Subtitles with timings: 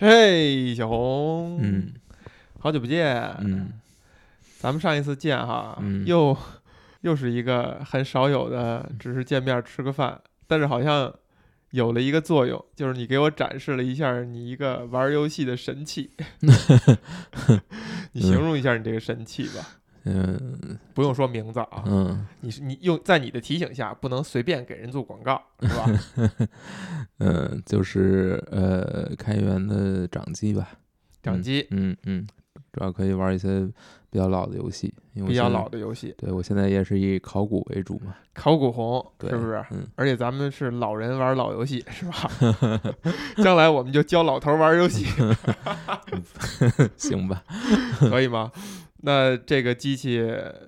[0.00, 1.92] 嘿，小红，嗯。
[2.58, 3.70] 好久不见，嗯，
[4.58, 6.06] 咱们上一次见哈，嗯。
[6.06, 6.34] 又
[7.02, 11.12] 又是一个很少有的，只是见面吃个饭，但是好像
[11.72, 16.08] 有了一个作用，就是你给我展示了一下你一个玩游戏的神器，
[18.12, 26.48] 你形容一下你这个神器吧，嗯不用说名字啊，嗯你是你用在你的提醒下，不能随便给人做广告， 是吧？
[27.18, 30.68] 嗯，就是呃，开源的掌机吧，
[31.22, 32.26] 掌机嗯嗯，
[32.72, 33.66] 主要可以玩一些
[34.08, 39.62] 比较老的游戏，因为比较老的游戏，对我现在也是以考古为主嘛，考古红对，是不是？
[39.70, 42.30] 嗯，而且咱们是老人玩老游戏， 是吧？
[43.36, 45.04] 将来我们就教老头玩游戏，
[46.96, 47.44] 行吧，
[47.98, 48.50] 可以吗？
[49.02, 50.22] 那这个机器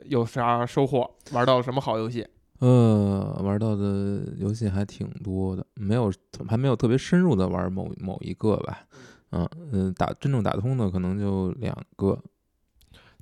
[0.04, 1.10] 有啥收获？
[1.32, 2.27] 玩到了什么好游戏？
[2.60, 6.12] 呃，玩到的游戏还挺多的，没有
[6.48, 8.86] 还没有特别深入的玩某某一个吧，
[9.32, 12.16] 嗯嗯，打真正打通的可能就两个，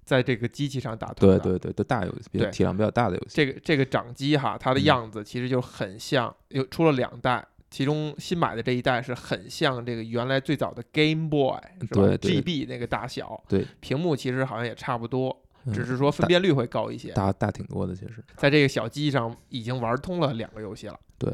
[0.04, 1.38] 在这个机器上打通的。
[1.38, 17.12] 对对对，都大游戏，比较对体量比较大的游戏，这个这个掌机哈，它的嗯样子其实就很像，有出了两代，其中新买的这一代是很像这个原来最早的 Game Boy，是吧对对？GB 那个大小，对，屏幕其实好像也差不多，嗯只是说分辨率会高一些。
[17.12, 20.98] 大大挺多的，其实，在这个小机上已经玩通了两个游戏了。
[21.16, 21.32] 对，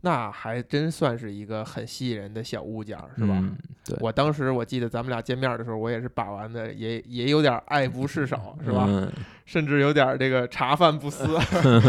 [0.00, 3.34] 那还真算是一个很吸引人的小物件儿，是吧？
[3.42, 8.84] 嗯对，我当时我记得咱们俩见面的时候，我也是把玩的，也也有点爱不释手，是吧？
[8.88, 9.10] 嗯
[9.44, 11.24] 甚至有点这个茶饭不思，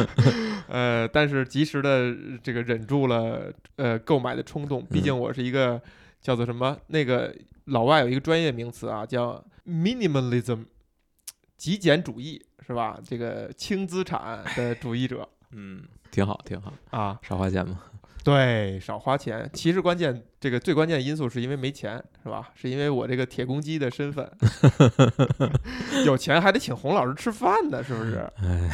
[0.70, 5.80] 呃，但是及时的这个忍住了呃购买的冲动，毕竟我是一个
[6.22, 10.64] 叫做什么那个老外有一个专业名词啊，叫 minimalism，
[11.58, 12.98] 极简主义是吧？
[13.04, 17.78] 这个轻资产的主义者嗯，挺好，挺好，啊，少花钱嘛。
[18.30, 19.50] 对，少花钱。
[19.54, 22.50] 其实关键这个最关键的因素是因为没钱，是吧？
[22.56, 24.30] 是因为我这个铁公鸡的身份，
[26.06, 28.30] 有钱还得请洪老师吃饭呢，是不是？
[28.42, 28.70] 哎，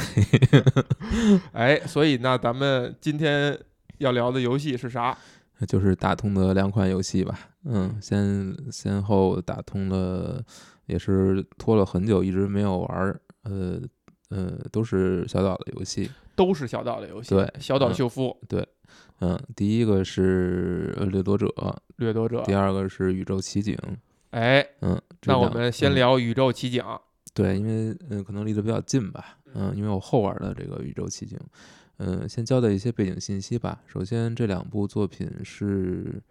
[1.54, 3.58] 哎，所以那咱们今天
[4.00, 5.18] 要聊的游戏是啥？
[5.68, 7.40] 就是打通的两款游戏吧。
[7.64, 10.44] 嗯，先先后打通了，
[10.86, 13.22] 也是拖了很久，一直没有玩儿。
[13.44, 13.80] 呃
[14.30, 16.10] 呃，都是小岛的游戏。
[16.36, 18.68] 都是小岛的游戏，对小岛嗯秀夫、嗯，
[19.56, 21.48] 第一个是呃掠夺者，
[21.98, 22.54] 掠夺者第。
[22.54, 23.78] 二个是宇宙奇景。
[24.32, 26.84] 哎，嗯，那我们先嗯聊宇宙奇景。
[27.34, 31.38] 对，因为嗯、呃可能离得比较近吧，嗯、因为我后玩的这个宇宙奇景，
[31.98, 33.82] 嗯、先交代一些背景信息吧。
[33.88, 36.22] 首先，这两部作品是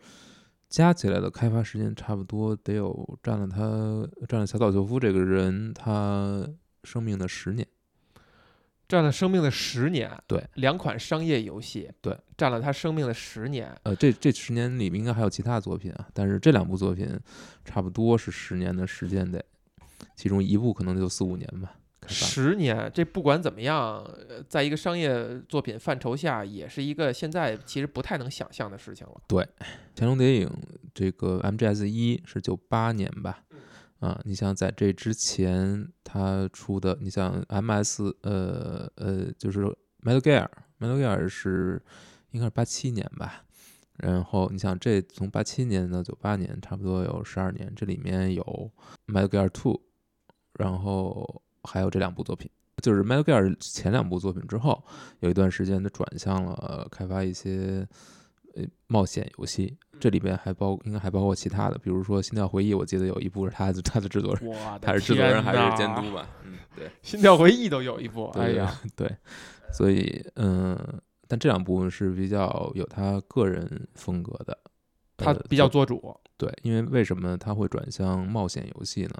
[0.68, 6.46] 加起来的开发时间差不多得有占了他占了小岛秀夫这个人他
[6.84, 7.66] 生命的十年。
[8.86, 17.08] 占了生命的十年，对，两款商业游戏，对，占了他生命的十年，呃，这这十年里面应该还有其他作品啊，但是这两部作品
[17.64, 19.42] 差不多是十年的时间得，
[20.14, 21.76] 其中一部可能就四五年吧。
[22.06, 29.14] 十年，这不管怎么样，呃在一个商业作品范畴下，也是一个现在其实不太能想象的事情了。
[29.26, 29.48] 《对
[29.96, 30.46] 乾隆谍影》
[30.92, 33.43] 这个 MGS 一是九八年吧？
[34.04, 39.62] 啊，你想在这之前他出的，你像 MS 呃呃，就是
[40.02, 41.82] Metal Gear，Metal Gear 是
[42.32, 43.46] 应该是八七年吧？
[43.96, 48.70] 然后你想这从八七年到九八年，差不多有十二年，这里面有
[49.06, 49.80] Metal Gear Two，
[50.58, 52.50] 然后还有这两部作品。
[52.82, 54.84] 就是 Metal Gear 前两部作品之后，
[55.20, 57.88] 有一段时间他转向了、开发一些
[58.56, 66.28] 呃冒险游戏，这里边还包应该还包括其他的，比如说《心跳回忆》，我记得有一部是他的他的制作人，他是制作人还是监督吧？
[66.44, 69.16] 嗯，对， 心跳回忆都有一部，哎对呀，对，
[69.72, 70.78] 所以嗯，
[71.26, 74.56] 但这两部是比较有他个人风格的，
[75.16, 79.14] 他呃比较做主，对，因为为什么他会转向冒险游戏呢？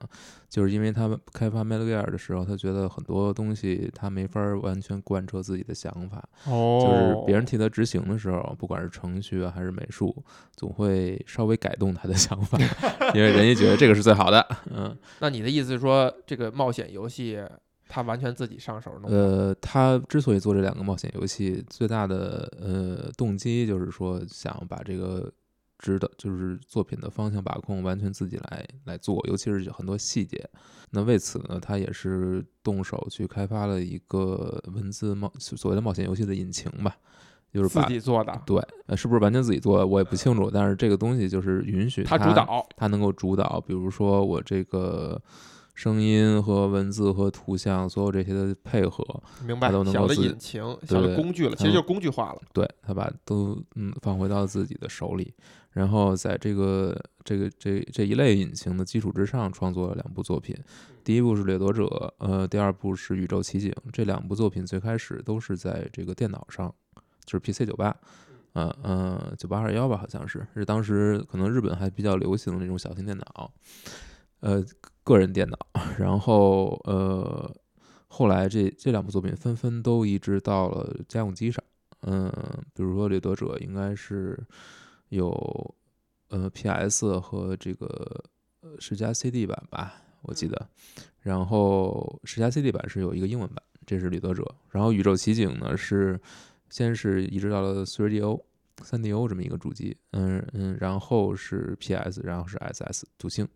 [0.51, 10.15] 就是因为他开发 Metal Gear 的时候，他觉得很多东西他没法儿完全贯彻自己的想法，哦就是别人替他执行的时候，不管是程序啊还是美术，
[10.55, 12.59] 总会稍微改动他的想法，
[13.15, 14.47] 因为人家觉得这个是最好的。
[14.71, 17.43] 嗯，那你的意思是说，这个冒险游戏
[17.89, 19.11] 他完全自己上手弄？
[19.11, 25.33] 呃，他之所以做这两个冒险游戏，最大的呃动机就是说想把这个
[25.85, 30.43] 指导，就是作品的方向把控完全自己来来做，尤其是很多细节。
[30.91, 36.97] 那为此呢，他也是动手去开发了一个文字冒所谓的冒险游戏的引擎吧，
[37.53, 40.51] 就是自己做的，对，呃，是不是完全自己做，我也不清楚。
[40.51, 45.21] 但是这个东西就是允许他主导，他能够主导，比如说我这个
[45.75, 49.05] 声音和文字和图像所有这些的配合，
[49.45, 49.83] 明白他都？
[49.83, 52.41] 能小的引擎，小的对工具了，其实嗯就是工具化了。
[52.53, 55.35] 对他把都嗯放回到自己的手里，
[55.75, 60.57] 然后在这个这个这这一类引擎的基础之上创作了两部作品，
[61.03, 61.85] 第一部是《掠夺者》，
[62.25, 63.71] 呃，第二部是《宇宙奇景》。
[63.93, 66.73] 这两部作品最开始都是在这个电脑上，
[67.25, 67.95] 就是 PC 九八，
[68.53, 73.53] 嗯嗯，九八二幺吧，好像是，是当时可能日本还比较流行的那种小型电脑，
[74.41, 74.65] 呃，
[75.03, 75.59] 个人电脑。
[75.99, 77.53] 然后呃，
[78.07, 81.63] 后来这这两部作品纷纷都移植到了家用机上，
[82.03, 82.33] 嗯，
[82.73, 84.39] 比如说《掠夺者》应该是
[85.15, 85.75] 有。
[86.29, 87.21] 呃，P.S.
[87.21, 88.25] 和这个
[88.81, 90.69] 十佳 C.D 版吧，我记得。
[91.21, 94.43] 然后十佳 C.D 版是有一个英文版，这是《掠夺者》。
[94.71, 96.19] 然后《宇宙奇景》呢是
[96.71, 98.45] 先是移植到了 3D-O、
[98.79, 103.47] 3D-O 这么一个主机，嗯嗯，然后是 P.S.，然后是 S.S 土星。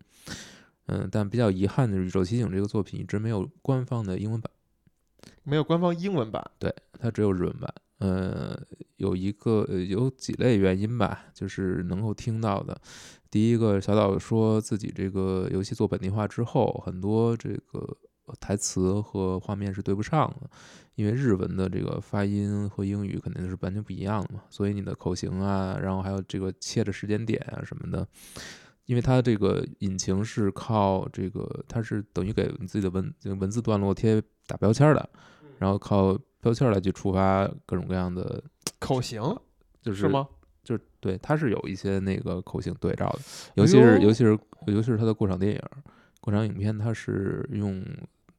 [0.85, 4.49] 嗯，但比较遗憾的是，《宇宙奇景》这个作品一直没有官方的英文版，
[5.43, 7.73] 没有官方英文版，对，它只有日文版。
[7.99, 8.57] 呃，
[8.95, 12.79] 有一个呃，有几类原因吧，就是能够听到的。
[13.29, 17.97] 第一个，小岛说自己这个游戏做本地化之后，很多这个
[18.39, 20.49] 台词和画面是对不上的，
[20.95, 28.07] 因为日文的这个发音和英语肯定是完全不一样的嘛，所以你的口型啊，然后还有这个切的时间点啊什么的，
[28.85, 35.09] 因为它这个引擎是靠这个，它是等于给你自己的文文字段落贴打标签的，
[35.57, 36.17] 然后靠。
[36.41, 38.41] 标签来去触发各种各样的
[38.79, 39.21] 口型，
[39.81, 40.27] 就是吗？
[40.63, 43.19] 就是对，它是有一些那个口型对照的，
[43.55, 44.37] 尤其是尤其是
[44.67, 45.61] 尤其是它的过场电影、
[46.21, 47.83] 过场影片，它是用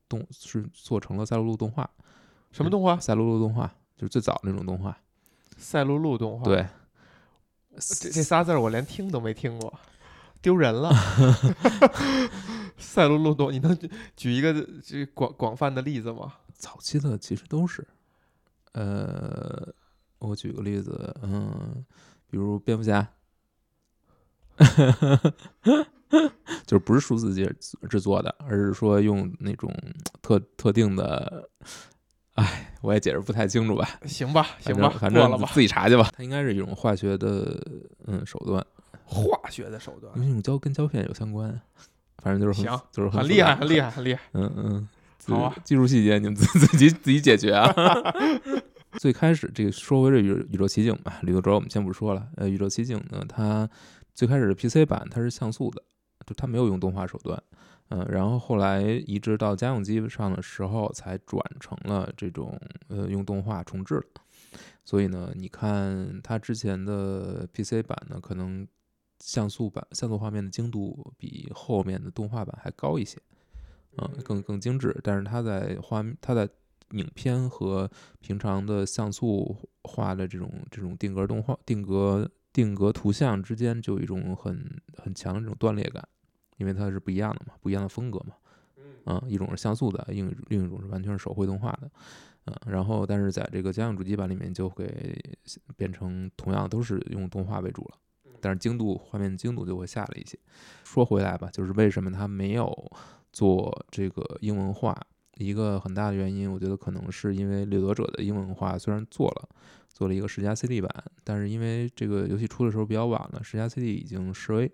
[0.08, 1.88] 动是做成了赛璐璐动画，
[2.52, 2.96] 什么动画？
[2.98, 3.66] 赛璐璐动画
[3.96, 4.96] 就是最早那种动画，
[5.56, 6.44] 赛璐璐动画。
[6.44, 6.66] 对，
[7.76, 9.72] 这这仨字我连听都没听过，
[10.40, 10.90] 丢人了。
[12.78, 13.76] 赛璐璐动，你能
[14.16, 16.34] 举一个这广广泛的例子吗？
[16.60, 17.84] 早期的其实都是，
[18.72, 19.66] 呃，
[20.18, 21.84] 我举个例子，嗯，
[22.28, 23.08] 比如蝙蝠侠，
[26.66, 27.56] 就是不是数字制
[27.88, 29.74] 制作的，而是说用那种
[30.20, 31.48] 特特定的，
[32.34, 33.88] 哎，我也解释不太清楚吧？
[34.06, 36.10] 行吧，行吧，反正自己查去吧。
[36.16, 37.58] 它应该是一种化学的，
[38.06, 38.64] 嗯，手段，
[39.04, 41.58] 化学的手段，因为用胶跟胶片有相关，
[42.18, 44.88] 反正就是行，就是很厉害，很厉害，很厉害，嗯嗯。
[45.34, 47.72] 好啊，技术细节你们自 自己自己解决啊。
[48.98, 52.28] 最开始这个说回这宇宇宙奇景吧，里头主要我们先不说了。
[52.36, 53.68] 呃，宇宙奇景呢，它
[54.14, 55.82] 最开始的 PC 版它是像素的，
[56.26, 57.40] 就它没有用动画手段。
[57.90, 64.20] 嗯，然后后来移植到家用机上的时候，才转成了这种呃用动画重置的。
[64.84, 68.66] 所以呢，你看它之前的 PC 版呢，可能
[69.20, 73.18] 像素版像素画面的精度比后面的动画版还高一些。
[73.96, 76.48] 嗯，更更精致，但是它在画，它在
[76.92, 77.90] 影片和
[78.20, 86.06] 平常的像素画的这种这种定格动画、定格定格图像之间，就有一种很很强的这种断裂感，
[86.56, 88.34] 因为它是不一样的嘛，不一样的风格嘛。
[89.06, 91.90] 嗯，一种是像素的，另另一种是完全是手绘动画的。
[92.46, 94.86] 嗯，然后但是在这个家用主机版里面就会
[95.76, 97.98] 变成同样都是用动画为主了，
[98.40, 100.38] 但是精度画面精度就会下了一些。
[100.84, 102.92] 说回来吧，就是为什么它没有。
[103.32, 104.98] 做这个英文化，
[105.36, 109.48] 一个很大的原因，我觉得可能是因为《掠夺者》的英文化虽然做了，
[109.88, 110.90] 做了一个十加 CD 版，
[111.24, 114.70] 但是因为这个游戏出的时候比较晚了，十加 CD 已经示威，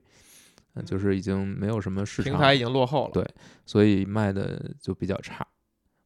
[0.74, 3.26] 嗯，就是已经没有什么市场，平台已经落后了，对，
[3.64, 5.46] 所以卖的就比较差，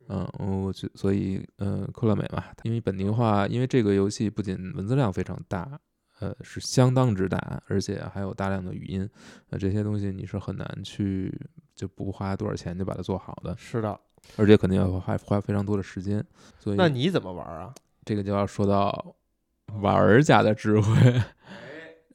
[0.08, 5.80] 嗯，我觉，所以，呃，科乐美嘛，因为本地化，因为这个游戏不仅文字量非常大。
[6.20, 9.08] 呃，是相当之大，而且还有大量的语音，
[9.48, 11.34] 呃，这些东西你是很难去
[11.74, 13.56] 就不花多少钱就把它做好的。
[13.56, 13.98] 是的，
[14.36, 16.24] 而且肯定要花花非常多的时间。
[16.58, 17.74] 所以，那你怎么玩啊？
[18.04, 19.14] 这个就要说到
[19.80, 21.22] 玩家的智慧。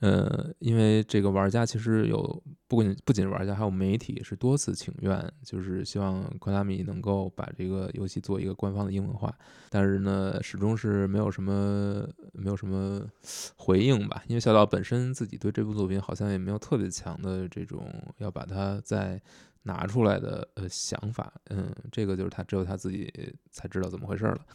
[0.02, 9.34] 呃，因为这个玩家其实有不仅不仅玩家，还有媒体是多次请愿，就是希望科纳米能够把这个游戏做一个官方的英文化，
[9.70, 13.08] 但是呢，始终是没有什么没有什么
[13.56, 14.22] 回应吧。
[14.28, 19.20] 因为小岛本身自己对这部作品好像也没有特别强的这种要把它再
[19.64, 21.34] 拿出来的呃想法。
[21.52, 23.10] 嗯，这个就是他只有他自己
[23.50, 24.46] 才知道怎么回事了。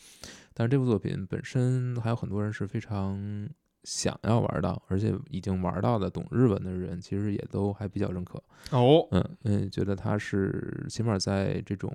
[0.52, 3.48] 但是这部作品本身还有很多人是非常。
[3.84, 9.06] 想要玩到，而且已经玩到的懂日文的人，其实也都还比较认可哦。
[9.10, 11.92] 嗯嗯，觉得它是起码在这种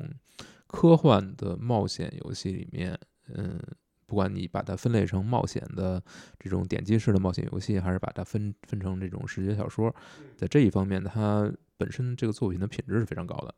[0.68, 2.98] 科幻的冒险游戏里面，
[3.34, 3.60] 嗯，
[4.06, 6.02] 不管你把它分类成冒险的
[6.40, 9.96] 这种点击式的冒险游戏，还是把它分分成这种视觉小说，
[10.36, 13.54] 在这一方面，它本身这个作品的品质是非常高的。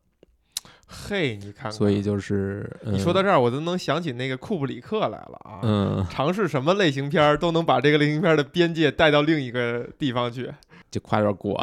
[0.88, 5.60] 嘿，你看，所以就是你说到这儿，我都能想起那个库布里克来了啊！
[5.62, 10.50] 嗯，尝试什么类型片儿都能把这个类型片的边界带到另一个地方去。
[10.90, 11.62] 就快点过。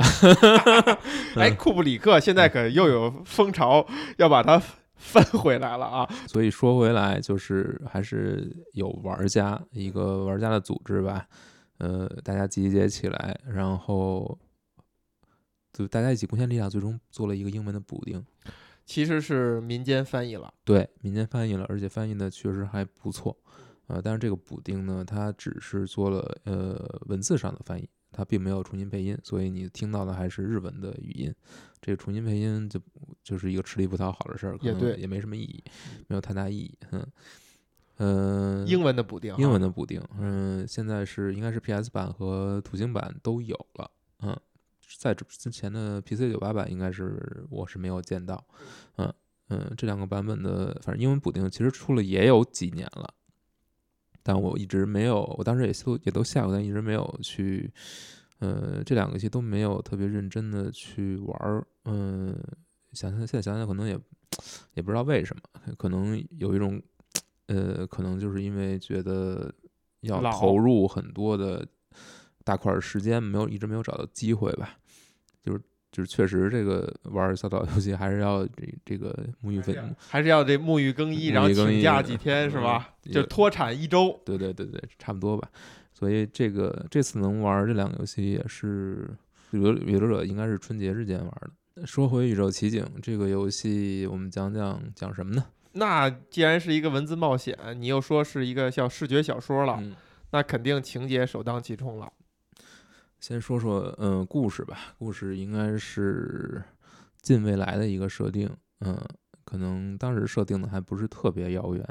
[1.37, 3.87] 哎，库布里克现在可又有风潮
[4.18, 4.62] 要把它
[4.94, 6.08] 翻回来了啊！
[6.26, 11.26] 所以说回来，就是还是有玩家一个玩家的组织吧，
[11.78, 14.38] 呃，大家集结起来，然后
[15.73, 18.23] 就大家一起贡献力量，最终做了一个英文的补丁。
[18.85, 23.37] 其实是民间翻译了，对，民间翻译了，而且翻译的确实还不错。
[23.87, 31.35] 呃，但是这个补丁呢，它只是做了呃文字上的翻译，它并没有重新配音，所以你听到的还是日文的语音。
[31.81, 32.81] 这个重新配音就
[33.23, 35.62] 就是一个吃力不讨好的事儿，可能对也没什么意义，
[36.09, 36.75] 没有太大意义。
[36.93, 37.07] 嗯，
[37.99, 43.91] 呃，英文的补丁，英文的补丁，嗯，现在是应该是 PS 版和土星版都有了，
[44.23, 44.35] 嗯，
[44.99, 48.45] 在之之前的 PC 九八版应该是我是没有见到，
[48.97, 49.12] 嗯
[49.49, 53.12] 嗯，这两个版本的反正英文补丁其实出了也有几年了。
[54.23, 57.71] 但我一直没有，我当时也都也都下过，但一直没有去，
[58.38, 62.35] 呃，这两个游戏都没有特别认真的去玩儿，嗯，
[62.95, 63.99] 想想现在想想，可能也
[64.73, 66.83] 也不知道为什么，可能有一种，
[67.49, 69.53] 呃，可能就是因为觉得
[70.00, 71.69] 要投入很多的
[72.45, 74.77] 大块儿时间，没有一直没有找到机会吧，
[75.43, 75.61] 就是
[75.91, 79.77] 就是确实这个玩儿小岛游戏还是要这这个沐浴费，
[80.09, 82.91] 还是要这沐浴更衣，然后请假几天是吧？
[83.07, 84.21] 嗯就脱产一周。
[84.25, 85.49] 对对对对，差不多吧。
[85.93, 89.09] 所以这个这次能玩这两个游戏也是
[89.57, 91.87] 《宇宙宇宙者》应该是春节之间玩的。
[91.87, 95.45] 说回《宇宙奇景》这个游戏，我们讲讲讲什么呢？
[95.73, 99.95] 那既然是一个文字冒险，你又说是一个像视觉小说了，嗯，
[100.31, 102.13] 那肯定情节首当其冲了。
[103.26, 104.95] 先说说嗯故事吧。
[104.99, 106.62] 故事应该是
[107.23, 109.02] 近未来的一个设定，嗯，
[109.47, 111.88] 可能当时设定的还不是特别遥远，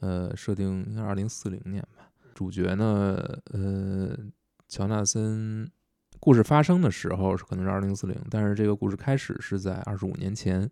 [0.00, 2.10] 呃，设定应该二零四零年吧。
[2.34, 3.16] 主角呢，
[3.52, 4.18] 呃，
[4.66, 5.70] 乔纳森。
[6.18, 10.68] 故事发生的时候是可能是二零四零，但是这个故事开始是在二十五年前。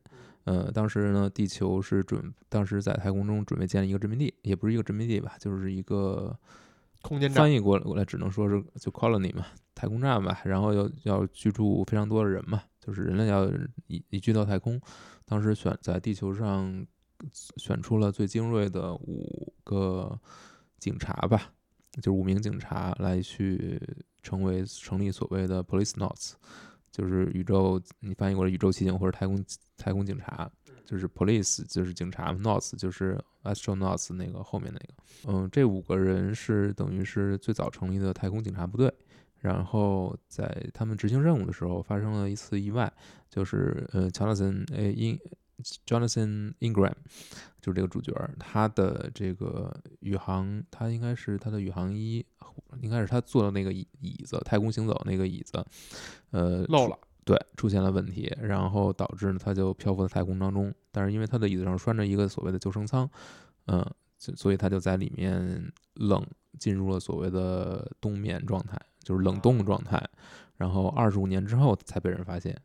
[0.46, 6.36] 呃，当时呢，地球是准，当时在太空中准备建立一个殖民地，也不是一个殖民地吧，就是一个
[7.02, 10.40] 空间站翻译过来过来只能说是就 colony 嘛，太空站吧。
[10.44, 13.46] 然后要要居住非常多的人嘛，就是人类要
[13.88, 14.80] 移移居到太空。
[15.24, 16.86] 当时选在地球上
[17.56, 20.18] 选出了最精锐的五个
[20.78, 21.52] 警察吧，
[21.96, 23.80] 就是五名警察来去
[24.22, 26.32] 成为成立所谓的 police knots，
[26.90, 29.44] 就是宇宙你翻译过来宇宙骑警或者太空
[29.76, 30.50] 太空警察，
[30.84, 35.32] 就是 police 就是警察，notes 就是 astronauts 那个后面那个。
[35.32, 38.92] 嗯，这五个人是等于是最早成立的太空警察部队，
[39.38, 42.92] 然后在他们执行任务的时候发生了一次意外，
[43.30, 45.18] 就是呃，乔纳森呃英
[45.86, 46.92] Jonathan Ingram
[47.60, 52.24] 就是这个主角儿，他的这个宇航，他应该是他的宇航衣，
[52.80, 55.64] 应该是他坐的那个椅椅子，太空行走那个椅子，
[56.30, 60.74] 呃，漏了，对，出现了问题，然后导致呢他就漂浮在太空当中。
[60.90, 63.08] 但是因为他的椅子上拴着一个所谓的救生舱，
[63.66, 63.84] 嗯、
[64.18, 66.24] 所所以他就在里面冷
[66.58, 70.02] 进入了所谓的冬眠状态，就是冷冻状态。
[70.56, 72.56] 然后二十五年之后才被人发现。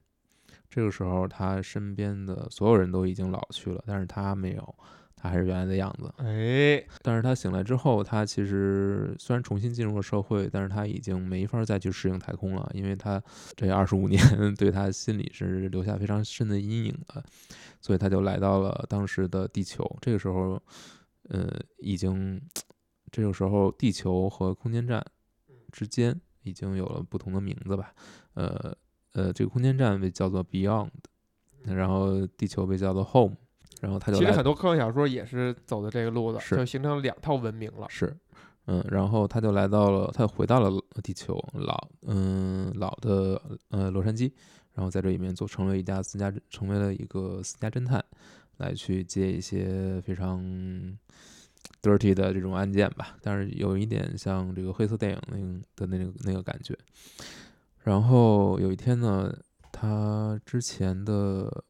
[0.70, 4.76] 这个时候他身边的所有人都已经老去了，但是他没有，
[5.20, 6.14] 他还是原来的样子。
[6.18, 13.22] 哎，但是他醒来之后，他其实虽然重新进入了社会，但是他已经没法再去适应太空了，因为他
[13.56, 14.22] 这二十五年
[14.56, 17.24] 对他心里是留下非常深的阴影的，
[17.82, 19.84] 所以他就来到了当时的地球。
[20.00, 20.62] 这个时候，
[21.30, 22.40] 呃，已经
[23.12, 25.04] 这个时候地球和空间站
[25.72, 27.94] 之间已经有了不同的名字吧，
[28.36, 28.78] 呃
[29.14, 30.92] 呃，这个空间站被叫做 Beyond，
[31.64, 33.36] 然后地球被叫做 Home，
[33.82, 37.88] 然后他就其实很多科幻小说也是走的这个路子，就形成了两套文明了。
[37.90, 38.16] 是，
[38.66, 40.72] 嗯，然后他就来到了，他回到了
[41.04, 44.32] 地球老，嗯，老的呃洛杉矶，
[44.74, 48.04] 然后在这里面做成为一家私家，成为了一个私家侦探，
[48.58, 50.42] 来去接一些非常
[51.82, 56.78] dirty 的这种案件吧，但是有一点像这个黑色电影那个的那个那个感觉。
[57.84, 59.34] 然后有一天呢，
[59.72, 61.64] 他之前的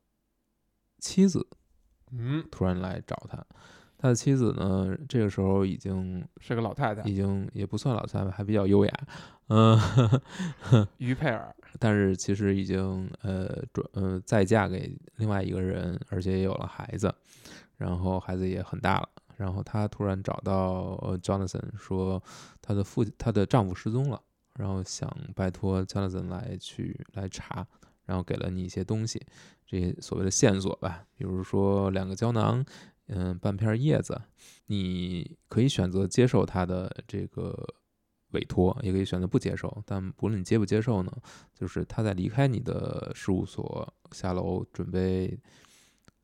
[1.00, 1.46] 妻子
[2.12, 3.46] 嗯，突然来找他，
[3.98, 8.94] 他的妻子呢，这个时候已经是个老太太，已经也不算老太太，还比较优雅，
[9.50, 9.78] 嗯，
[10.98, 11.54] 于佩尔。
[11.80, 17.14] 但是其实已经呃转呃再嫁给另外一个人，而且也有了孩子，
[17.78, 22.24] 然后孩子也很大了，然后他突然找到呃 Jonathan 说
[22.62, 24.20] 他的父他的丈夫失踪了，
[24.56, 27.68] 然后想拜托 Jonathan 来去来查，
[28.06, 29.24] 然后给了你一些东西，
[29.68, 32.66] 这些所谓的线索吧，比如说两个胶囊，
[33.08, 34.20] 嗯、半片叶子，
[34.68, 37.54] 你可以选择接受他的这个
[38.32, 39.84] 委托，也可以选择不接受。
[39.86, 41.12] 但不论你接不接受呢，
[41.54, 45.38] 就是他在离开你的事务所下楼准备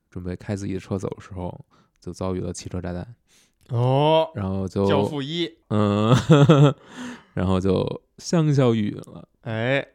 [0.09, 1.65] 准备开自己的车走的时候，
[1.99, 3.15] 就遭遇了汽车炸弹，
[3.69, 6.15] 哦，然后就教父一，嗯，
[7.33, 9.27] 然后就香消玉殒了。
[9.41, 9.85] 哎，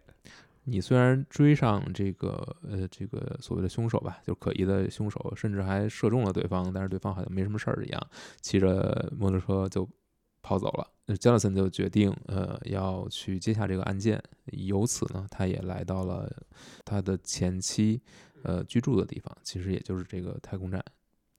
[0.70, 8.10] 你虽然追上这个呃这个所谓的凶手吧，就可疑的凶手，甚至还射中了对方，但是对方好像没什么事儿一样，
[8.42, 9.88] 骑着摩托车就
[10.42, 10.86] 跑走了。
[11.06, 14.22] 那 Jonathan 就决定呃要去接下这个案件，
[14.52, 16.30] 由此呢，他也来到了
[16.84, 18.02] 他的前妻
[18.42, 20.84] 呃居住的地方，其实也就是这个太空站，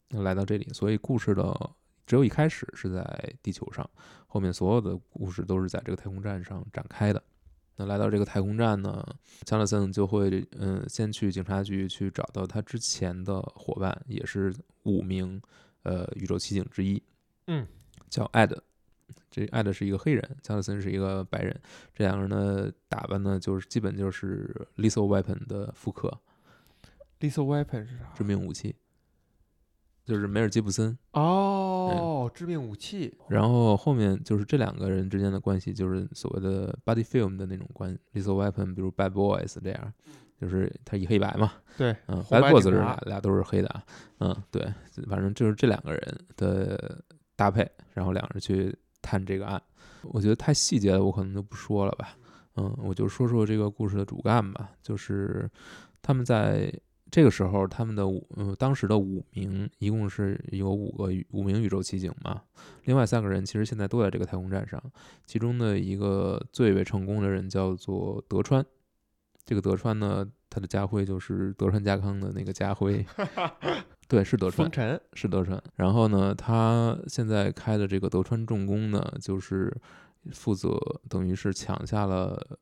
[0.09, 1.71] 来到这里，所以故事的
[2.07, 3.87] 只有一开始是在地球上，
[4.25, 7.21] 后面所有的故事都是在这个太空站上展开的。
[7.79, 9.01] 那来到这个太空站呢
[9.45, 15.41] ，Jonathan 就会嗯，先去警察局去找到他之前的伙伴，也是五名
[15.83, 17.01] 呃宇宙骑警之一，
[17.47, 17.65] 嗯，
[18.09, 18.61] 叫艾德。
[19.31, 21.57] 这艾德是一个黑人，Jonathan 是一个白人，
[21.95, 26.19] 这两个人的打扮呢，就是基本就是 Lethal Weapon 的复刻
[27.21, 28.11] ，Lethal Weapon 是啥？
[28.13, 28.75] 致命武器，
[30.09, 30.97] 就是梅尔吉布森。
[31.13, 33.15] 哦，致命武器。
[33.29, 39.93] 然后后面就是这两个人之间的关系，就是所谓的 body film 的那种关，Lethal Weapon，比如 Bad Boys 这样，
[40.41, 43.83] 就是他一黑一白嘛，对，嗯白，Bad Boys 是俩俩都是黑的啊，
[44.19, 44.73] 嗯，对，
[45.07, 46.99] 反正就是这两个人的
[47.35, 49.61] 搭配，然后两人去探这个案，
[50.01, 52.17] 我觉得太细节了，我可能就不说了吧，
[52.55, 55.49] 嗯，我就说说这个故事的主干吧，就是
[56.01, 56.73] 他们在
[57.11, 62.41] 这个时候，他们的五嗯当时的五名，一共是有五个宇五名宇宙骑警嘛，
[62.85, 64.81] 另外三个人其实现在都在这个太空站上，
[65.25, 68.63] 其中的一个最为成功的人叫做德川，
[69.43, 73.05] 这个德川呢，他的家徽就是德川家康的那个家徽，
[74.07, 74.69] 对，是德川。
[75.13, 75.61] 是德川。
[75.75, 79.75] 然后呢，他现在开的这个德川重工呢，就是
[80.31, 82.59] 负责等于是抢下了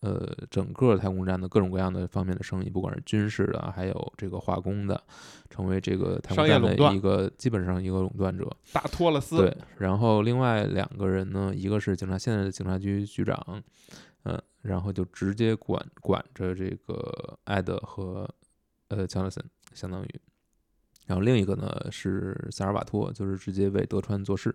[0.00, 5.02] 呃整个太空站的各种各样的方面的生意，不管是军事的，还有这个化工的，
[5.50, 8.48] 成为这个太空站的一个基本上一个垄断者。
[8.72, 9.38] 大托勒斯。
[9.38, 13.62] 对，然后另外两个人呢，一个是警察现在的警察局局长，
[14.24, 18.28] 嗯，然后就直接管管着这个艾德和
[18.88, 20.20] 呃乔纳森，相当于。
[21.08, 24.54] 然后另一个呢是萨尔瓦托，就是直接为德川做事。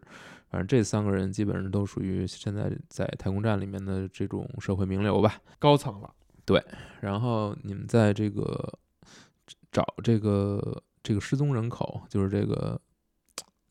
[0.50, 5.42] 反正这三个人基本上都属于现在在太空站里面的这种社会名流吧。
[5.60, 6.14] 高层了。
[6.46, 6.62] 对
[7.00, 8.78] 然后你们在这个
[9.72, 12.80] 找这个这个失踪人口，就是这个，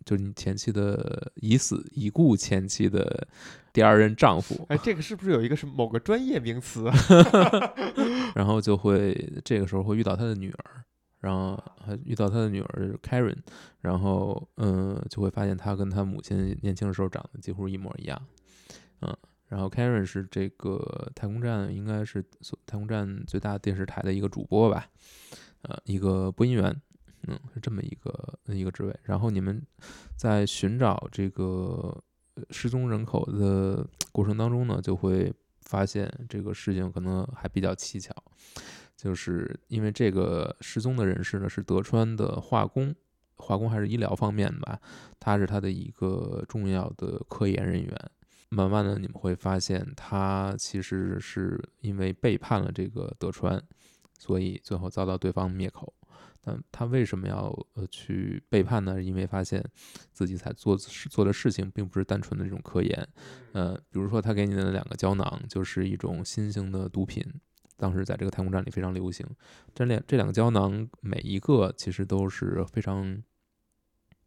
[0.05, 3.29] 就是你前妻的已死已故前妻的
[3.75, 6.95] 第二任丈夫，哎，这个是不是有一个是某个专业名词啊？
[8.35, 9.15] 然后就会
[9.45, 10.83] 这个时候会遇到他的女儿，
[11.23, 13.39] 然后还遇到他的女儿 Karen，
[13.81, 18.21] 然后嗯就会发现他跟他母亲年轻的时候长得几乎一模一样，
[19.03, 24.91] 嗯，然后 Karen 是这个太空站应该是所太空站最大电视台的一个主播吧，
[25.63, 26.75] 呃，一个播音员，
[27.29, 28.93] 嗯，是这么一个一个职位。
[29.05, 29.65] 然后你们
[30.17, 32.03] 在寻找这个
[32.51, 38.13] 失踪人口的过程当中呢，就会发现这个事情可能还比较蹊跷，
[39.03, 42.95] 就是因为这个失踪的人士呢是德川的化工，
[43.35, 44.79] 化工还是医疗方面吧，
[45.19, 48.11] 他是他的一个重要的科研人员。
[48.49, 53.61] 慢慢的，你们会发现他其实是因为背叛了这个德川，
[54.21, 55.93] 所以最后遭到对方灭口。
[56.45, 59.03] 那他为什么要呃去背叛呢？
[59.03, 59.65] 因为发现
[60.13, 63.09] 自己在做做的事情并不是单纯的这种科研，
[63.53, 67.25] 呃，比如说他给你的两个胶囊就是一种新型的毒品，
[67.83, 69.27] 当时在这个太空站里非常流行。
[69.75, 73.21] 这两这两个胶囊每一个其实都是非常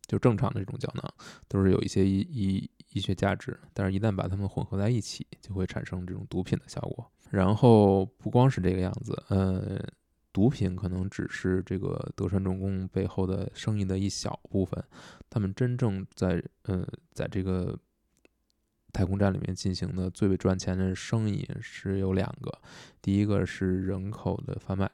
[0.05, 1.13] 就正常的这种胶囊，
[1.47, 7.09] 都是有一些医医医学价值，但是一旦把它们混合在一起，就会产生这种毒品的效果。
[7.31, 9.81] 然后不光是这个样子，呃，
[10.33, 14.83] 毒品可能只是这个德川重工背后的生意的一小部分，
[15.29, 17.77] 他们真正在呃在这个
[18.95, 22.61] 太空站里面进行的最为赚钱的生意是有两个，
[23.01, 24.89] 第一个是人口的贩卖，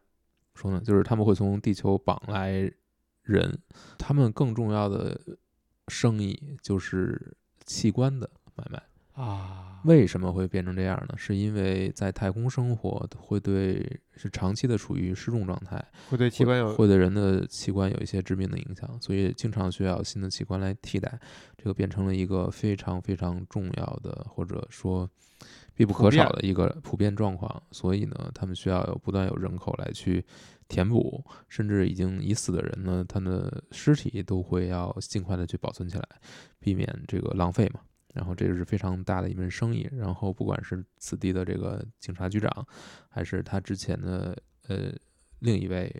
[0.55, 2.71] 说呢就是他们会从地球绑来
[3.21, 3.55] 人，
[3.99, 5.21] 他们更重要的
[5.87, 8.81] 生意就是器官的买卖。
[9.13, 11.15] 啊，为什么会变成这样呢？
[11.17, 21.19] 是因为在太空生活会对是长期的处于失重状态，会对器官有会对人的器官有一些致命的影响，所以经常需要新的器官来替代，
[21.57, 25.09] 这个变成了一个非常非常重要的或者说
[25.75, 27.61] 必不可少的一个普遍状况。
[27.71, 30.25] 所以呢，他们需要有不断有人口来去
[30.69, 36.07] 填补，甚至已经已死的人呢，他的尸体都会要尽快的去保存起来，
[36.59, 37.81] 避免这个浪费嘛。
[38.13, 39.89] 然后这个是非常大的一门生意。
[39.91, 42.67] 然后不管是此地的这个警察局长，
[43.09, 44.93] 还是他之前的呃
[45.39, 45.93] 另一位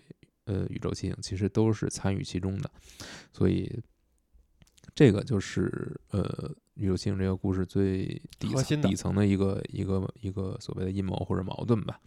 [0.46, 2.70] 呃宇宙骑警，其实都是参与其中的。
[3.32, 3.82] 所以
[4.94, 8.06] 这个就是呃宇宙骑警这个故事最
[8.40, 12.00] 底层底层的一个一个一个所谓的阴谋或者矛盾吧。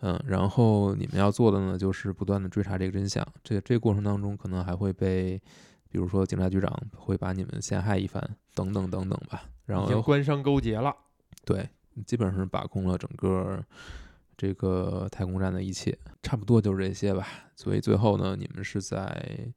[0.00, 3.26] 嗯，然后你们要做的呢，就是不断的追查这个真相。
[3.42, 5.40] 这这个过程当中，可能还会被，
[5.94, 8.20] 比如说警察局长会把你们陷害一番，
[8.52, 9.44] 等等等等吧。
[9.64, 10.92] 然后已经官商勾结了。
[11.44, 11.68] 对，
[12.04, 13.64] 基本上是把控了整个
[14.36, 17.28] 这个太空站的一切，差不多就是这些吧。
[17.54, 19.52] 所以最后呢，你们是在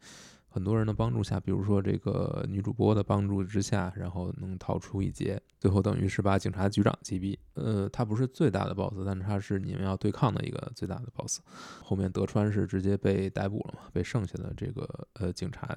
[0.47, 5.41] 很多人的帮助下，比如说这个女主播的帮助之下，然后能逃出一劫。
[5.59, 7.35] 最后等于是把警察局长击毙。
[7.55, 11.39] 呃，他不是最大的 boss，但是他是你们要对抗的一个最大的 boss。
[11.83, 15.75] 后面德川是直接被逮捕了嘛，被剩下的这个呃警察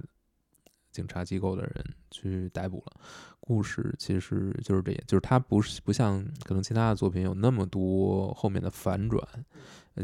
[0.90, 3.00] 警察机构的人去逮捕了。
[3.40, 9.20] 故事其实就是这样，就是它不是不像可能其他的作品有那么多后面的反转，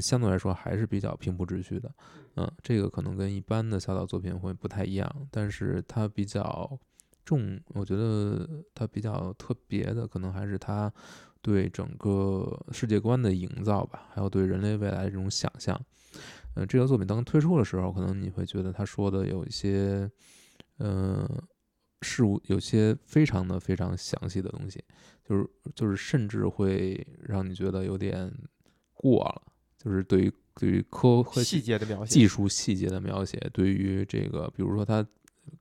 [0.00, 1.88] 相对来说还是比较平铺直叙的。
[2.34, 6.78] 嗯，这个可能跟一般的小岛作品会不太一样，但是它比较
[7.24, 10.92] 重，我觉得它比较特别的，可能还是它
[11.40, 15.80] 对整个世界观的营造吧，还有对人类未来这种想象。
[16.56, 20.10] 嗯，这个作品当推出的时候，可能你会觉得他说的有一些，
[20.78, 21.28] 呃，
[22.02, 24.82] 事物有些非常的非常详细的东西，
[25.24, 28.32] 就是就是甚至会让你觉得有点
[28.92, 29.42] 过了，
[29.78, 35.06] 就是对于对于科和细节的描写，技术细节的描写，对于这个，比如说他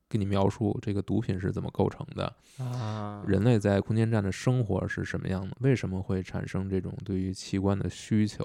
[0.08, 8.44] 给你描述这个毒品是怎么构成的，啊，人类在空间站的生活是什么样的，为什么会产生这种对于器官的需求，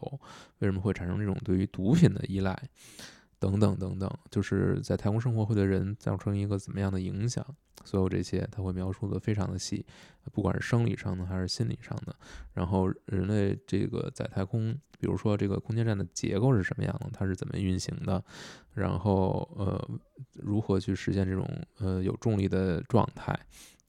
[0.59, 2.57] 为什么会产生这种对于毒品的依赖，
[3.41, 7.43] 等等等等，就是在太空生活会对人造成一个怎么样的影响，
[7.83, 9.83] 所有这些他会描述的非常的细，
[10.31, 12.15] 不管是生理上的还是心理上的。
[12.53, 18.23] 然后人类这个在太空，比如说这个空间站的结构是什么样的，它是怎么运行的，
[18.75, 19.89] 然后呃
[20.35, 21.49] 如何去实现这种
[21.79, 23.37] 呃有重力的状态，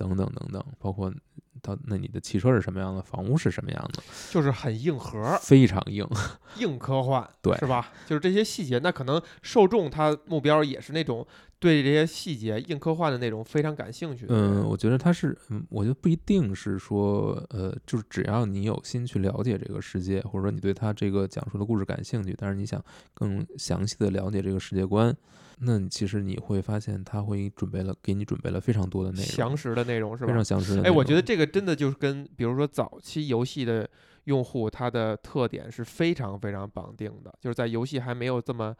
[0.09, 1.12] 等等等等，包括
[1.61, 6.07] 到那你的汽车是什么样的，房屋是什么样的，就是很硬核、非常硬。
[6.59, 7.91] 硬科幻，对是吧？
[8.07, 11.27] 就是这些细节，那可能受众他目标也是那种
[11.59, 14.27] 对这些细节、硬科幻的那种非常感兴趣。
[14.29, 22.83] 嗯，我觉得他是，嗯，我觉得不一定是说，呃，就是只要你有心去了解这个世界，或者说你对他这个讲述的故事感兴趣，但是你想
[23.15, 25.17] 更详细的了解这个世界观，
[25.59, 30.45] 那你其实你会发现他会准备了给你准备了非常多的内容，详实的内容是吧非常？
[30.45, 33.88] 详实的内哎，我觉得这个真的就是跟比如说早期游戏的
[34.25, 38.75] 用户，它的特点是非常非常绑定的，就是在游戏还没有这么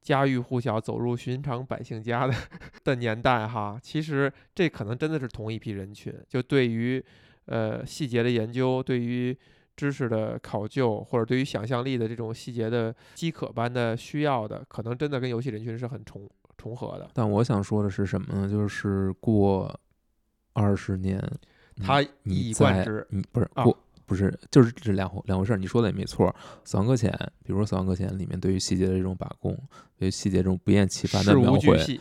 [0.00, 2.34] 家喻户晓、走入寻常百姓家的
[2.84, 7.04] 的年代哈，其实这可能真的是同一批人群，就对于
[7.46, 9.36] 呃细节的研究，对于
[9.80, 17.08] 知识的考究，或者对于想象力的这种细节的饥渴般的需要的，可能真的跟游戏人群是很重重合的。
[17.14, 18.46] 但我想说的是什么呢？
[18.46, 19.74] 就是过
[20.52, 21.18] 二十年，
[21.76, 25.56] 你他一你以贯在之你不是啊过不是就是这两回两回事儿。
[25.56, 26.26] 你说的也没错，
[26.62, 27.10] 《死亡搁浅》
[27.42, 29.56] 比如说《死亡搁浅》里面对于细节的这种把控，
[29.96, 32.00] 对于细节这种不厌其烦的事描绘，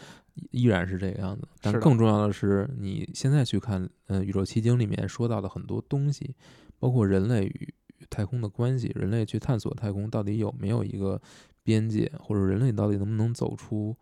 [0.51, 1.47] 依然是这个样子。
[1.61, 6.35] 但更重要的是，你现在去看，呃，《宇宙奇经》里面说到的很多东西，
[6.79, 11.21] 包括人类与与太空的关系，人类去探索太空到底有没有一个
[11.63, 13.95] 边界，或者人类到底能不能走出。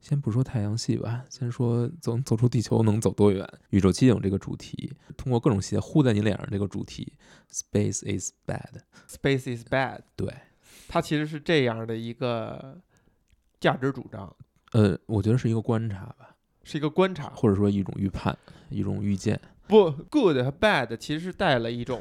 [0.00, 3.46] 先不说太阳系吧，先说走走出地球能走多远。
[3.68, 7.12] 宇宙奇景这个主题，通过各种细节呼在你脸上，这个主题
[7.52, 8.80] ，Space is bad。
[9.06, 10.34] Space is bad，对，
[10.88, 12.80] 它其实是这样的一个
[13.60, 14.34] 价值主张，
[14.72, 17.28] 呃，我觉得是一个观察吧，是一个观察。
[17.36, 18.34] 或者说一种预判，
[18.70, 19.38] 一种预见
[19.70, 22.00] 不，good 和 bad 其实是带了一种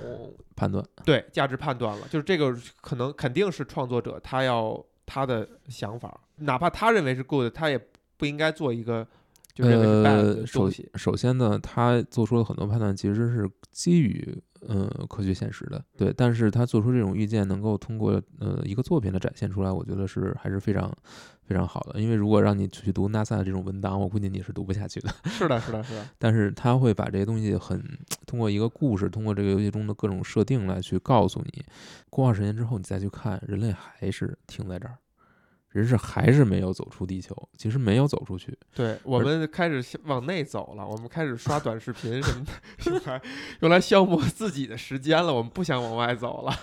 [0.56, 0.84] 判断。
[1.06, 7.80] 对价值判断了，就是这个可能肯定是创作者他要他的想法，哪怕他认为是 good，他也
[8.18, 9.08] 不应该做一个
[9.54, 10.90] 就认为是 bad 的呃，首东西。
[10.96, 16.14] 首先呢，他做出了很多判断，其实是基于呃科学现实的，对。
[16.16, 20.92] 但是他做出这种预见，能够通过呃一个作品的展现出来，我觉得是还是非常
[21.50, 22.00] 非常好的。
[22.00, 25.10] 因为如果让你去读 NASA 的这种文档，我估计你是读不下去的。
[25.26, 27.84] 是的，是的，是的，但是他会把这些东西很
[28.28, 31.66] 通过一个故事，通过这个游戏中的各种设定来去告诉你，
[32.12, 34.96] 过二十年之后你再去看，人类还是停在这儿，
[35.70, 38.56] 人是还是没有走出地球，其实没有走出去。
[38.76, 42.52] 对我们开始往内走了，我们开始刷短视频什么的，
[42.92, 43.22] 用来
[43.62, 46.54] 用来消磨自己的时间了，我们不想往外走了。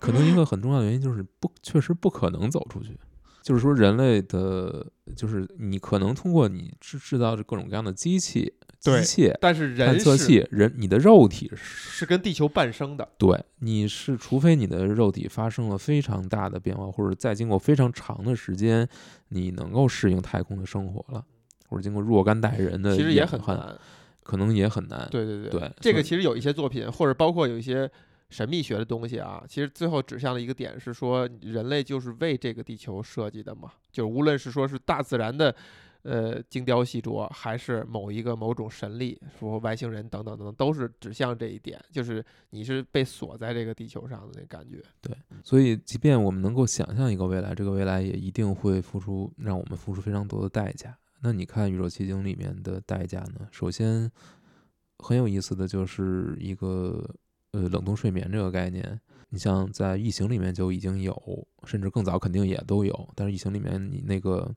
[0.00, 2.98] 可能一个很重要的原因就是不，确实不可能走出去。
[3.42, 8.44] 就是说人类的，就是你可能通过你制制造着各种各样的机器、
[8.78, 18.88] 机对械、但是探人是测器，人你的肉体是是跟地球伴生的，对，你是除非你的肉体发生了非常大的变化，或者再经过非常长的时间，
[19.28, 21.24] 你能够适应太空的生活了，
[21.68, 23.76] 或者经过若干代人的其实也很演换，难。
[24.24, 25.08] 可能也很难。
[25.10, 27.90] 对对对这个其实有一些作品，或者包括有一些
[28.32, 35.54] 神秘学的东西啊，其实最后指向的一个点是说，人类就是为这个地球设计的嘛，就是无论是说是大自然的。
[36.04, 44.82] 呃，精雕细琢，还是某一个某种神力，说外星人等等等等，都是指向这一点，就是你是被锁在这个地球上的那感觉。
[45.00, 50.92] 对所以，即便我们能够想象一个未来，这个未来也一定会付出让我们付出非常多的代价。
[51.20, 53.46] 那你看《宇宙奇经》里面的代价呢？
[53.52, 54.10] 首先，
[54.98, 57.08] 很有意思的就是一个
[57.52, 59.00] 呃冷冻睡眠这个概念。
[59.28, 61.16] 你像在《异形》里面就已经有，
[61.64, 63.08] 甚至更早肯定也都有。
[63.16, 64.54] 但是《异形》里面你那个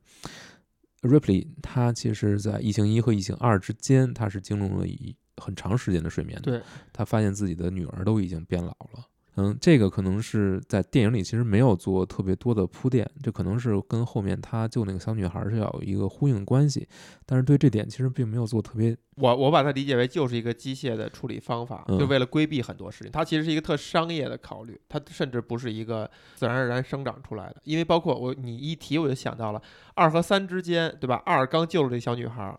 [1.01, 6.51] Ripley，他其实在《异形一》和《异形二》之间，他是经历了一很长时间的睡眠的。
[6.51, 9.07] 对，他发现自己的女儿都已经变老了。
[9.37, 16.87] 嗯，这个可能是在电影里其实没有做特别多的铺垫，这可能是跟后面他救那个小女孩是要有一个呼应关系，
[17.25, 18.95] 但是对这点其实并没有做特别。
[19.17, 23.11] 我我把它理解为就是一个机械的处理方法，嗯就为了规避很多事情。
[23.11, 27.57] 它其实是一个特商业的考虑，它甚至不是一个自然而然生长出来的。
[27.63, 29.61] 因为包括我你一提我就想到了
[29.93, 31.21] 二和三之间，对吧？
[31.25, 32.57] 二刚救了这小女孩，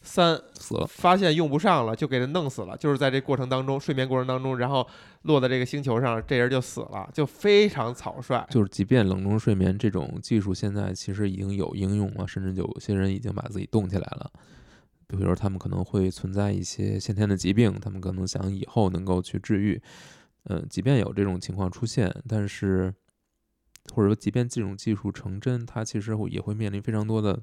[0.00, 2.76] 三死了，发现用不上了，就给他弄死了。
[2.76, 4.86] 就是在这过程当中，睡眠过程当中，然后
[5.22, 8.46] 落在这个星球上，这人就死了，就非常草率。
[8.50, 14.30] 就是即便冷冻睡眠这种技术现在其实已经有应用了，甚至有些人已经把自己冻起来了。
[15.06, 19.80] 比如说，他们可能会存在一些先天的疾病，他们可能想以后能够去治愈。
[20.44, 22.94] 嗯，即便有这种情况出现，但是
[23.94, 27.42] 或者说，即便这种技术成真，它其实也会面临非常多的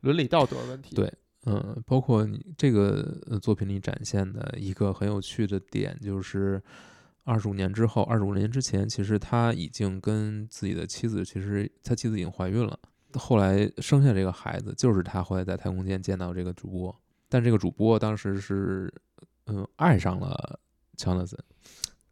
[0.00, 0.94] 伦理道德问题。
[0.96, 1.12] 对
[1.46, 3.02] 嗯，包括你这个
[3.40, 6.62] 作品里展现的一个很有趣的点，就是
[7.24, 12.78] 二十五年之后，二十五年之前，其实他已经跟自己的妻子，其实他妻子已经怀孕了。
[13.14, 18.92] 后来生下这个孩子，就是他后来在太空间见到这个主播，但这个主播当时是
[19.46, 20.58] 嗯爱上了
[20.96, 21.38] 乔纳森。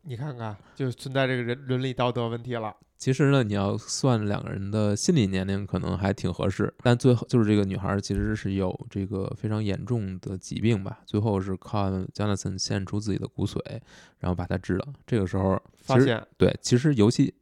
[0.05, 2.75] 你看看，就存在这个人伦理道德问题了。
[2.99, 6.73] 其实呢，你要算两个人的心理年龄，可能还挺合适。
[6.83, 13.59] 但最后就是这个女孩其实是有这个非常严重的疾病吧，最后是靠 Jonathan 献出自己的骨髓，
[14.19, 14.87] 然后把她治了。
[15.05, 17.35] 这个时候发现对，其实游戏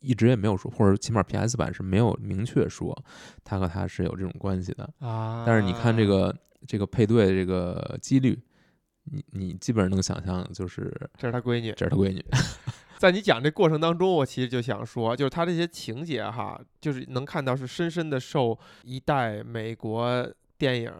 [0.00, 2.96] 一直也没有说，或者起码 PS 版是没有明确说
[3.42, 4.88] 他和他是有这种关系的。
[4.98, 6.34] 啊，但是你看这个
[6.66, 8.38] 这个配对这个几率，
[9.04, 11.72] 你你基本上能想象，就是这是他闺女。
[11.72, 12.24] 这是他闺女。
[12.98, 20.92] 在你讲这过程当中，我其实就想说，就是他这些情节哈，就是能看到是深深的受一代美国电影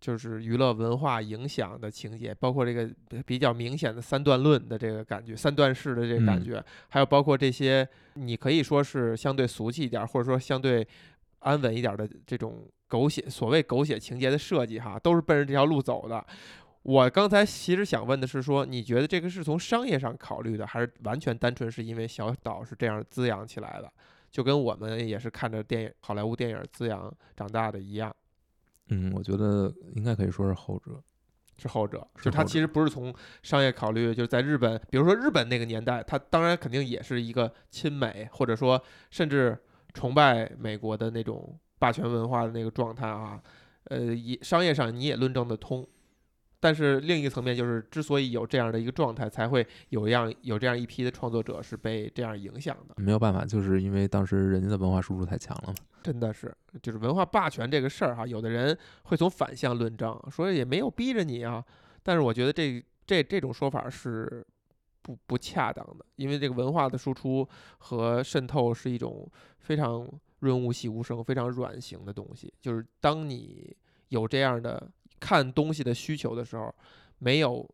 [0.00, 2.88] 就是娱乐文化影响的情节，包括这个
[3.26, 10.86] 比较明显的三段论的这个感觉，三段式的这个感嗯觉，还有包括这些你可以说是相对俗气一点儿，或者说相对
[11.40, 16.24] 安稳一点儿的这种狗血所谓狗血情节的设计哈，都是奔着这条路走的。
[16.84, 23.90] 我刚才其实想问的是说，你觉得这个是从商业上考虑的，还是完全单纯是因为小岛是这样滋养起来的？
[24.30, 28.14] 就跟我们也是看着电影好莱坞电影滋养长大的一样，
[28.88, 31.02] 嗯，我觉得应该可以说是后者。
[31.56, 32.06] 是后者。
[32.20, 39.56] 就他其实不是从商业考虑，就是在日本，比如说日本那个年代，他当然肯定也是一个亲美，或者说甚至
[39.94, 43.40] 崇拜美国的那种霸权文化的那个状态啊。
[43.84, 45.86] 呃，也商业上你也论证得通。
[46.64, 52.94] 但是另一个层面就是，之所以有这样的一个状态，才会有样有这样一批的创作者是被这样影响的。
[52.96, 55.74] 没有办法，就是因为当时人家的文化输出太强了嘛。
[56.02, 56.50] 真的是，
[56.80, 61.62] 就是文化霸权这个事儿哈，有的人会从反向论证，说也没有逼着你啊。
[62.02, 64.42] 但是我觉得这这这种说法是
[65.02, 67.46] 不不恰当的，因为这个文化的输出
[67.76, 72.50] 和渗透是一种非常润物细无声、非常软型的东西。
[72.58, 73.76] 就是当你
[74.08, 74.90] 有这样的
[75.24, 76.74] 看东西的需求的时候，
[77.18, 77.66] 没有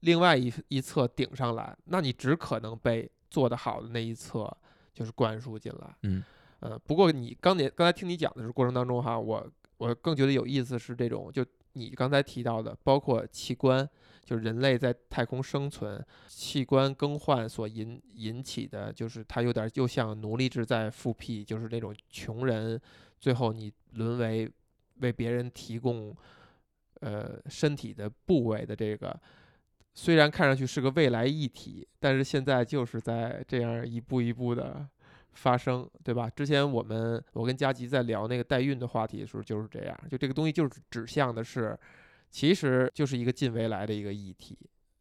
[0.00, 4.54] 另外一一侧顶上来，那你只可能被做得好的那一侧
[4.92, 5.96] 就是灌输进来。
[6.02, 6.22] 嗯
[6.60, 11.42] 呃，不过你刚才刚才听你讲的是过程当中哈，我我更觉得有意思是这种，就
[11.72, 13.88] 你刚才提到的，包括器官，
[14.24, 22.78] 就是人类在太空生存，器官更换所引引起的，就是它有点又像奴隶制在复辟，就是那种穷人
[23.18, 24.50] 最后你沦为
[25.00, 26.14] 为别人提供
[27.00, 29.18] 呃身体的部位的这个。
[29.94, 34.86] 虽然看上去是个未来议题，但是现在就是在这样一步一步的
[35.32, 36.30] 发生，对吧？
[36.30, 41.76] 之前我们我跟佳吉在聊那个代孕的话题的时候就是这样，就这个东西就是指向的是，
[42.30, 44.56] 其实就是一个近未来的一个议题。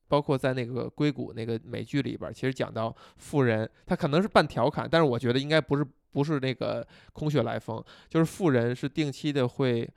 [0.08, 9.88] 包括在那个硅谷那个美剧里边，其实讲到富人，他可能是半调侃，但是我觉得应该不是不是那个空穴来风，就是富人是定期的会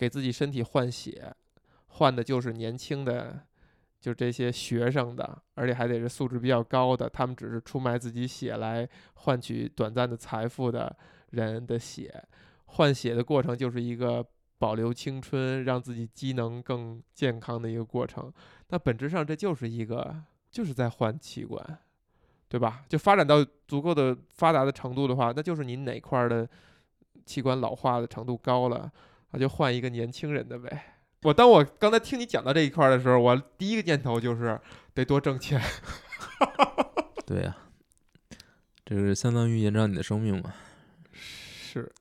[0.00, 1.30] 给自己身体换血，
[1.88, 3.42] 换的就是年轻的。
[4.00, 10.96] 就这些学生的，而且还得是素质比较高的，他们只是出卖自己血来换取短暂的财富的
[11.32, 12.10] 人的血，
[12.64, 14.24] 换血的过程就是一个
[14.56, 18.32] 保留青春、让自己机能更健康的一个过程。
[18.68, 20.16] 那本质上这就是一个，
[20.50, 21.78] 就是在换器官，
[22.48, 22.82] 对吧？
[22.88, 26.48] 就发展到足够的发达的程度的话，那就是你哪块的
[27.26, 28.90] 器官老化的程度高了，
[29.30, 30.96] 那就换一个年轻人的呗。
[31.22, 34.58] 我当我刚才听你讲到这一块的时候，我第一个念头就是
[34.94, 35.60] 得多挣钱。
[37.26, 37.56] 对呀，
[38.84, 40.52] 这是相当于延长你的生命嘛。
[41.12, 41.92] 是。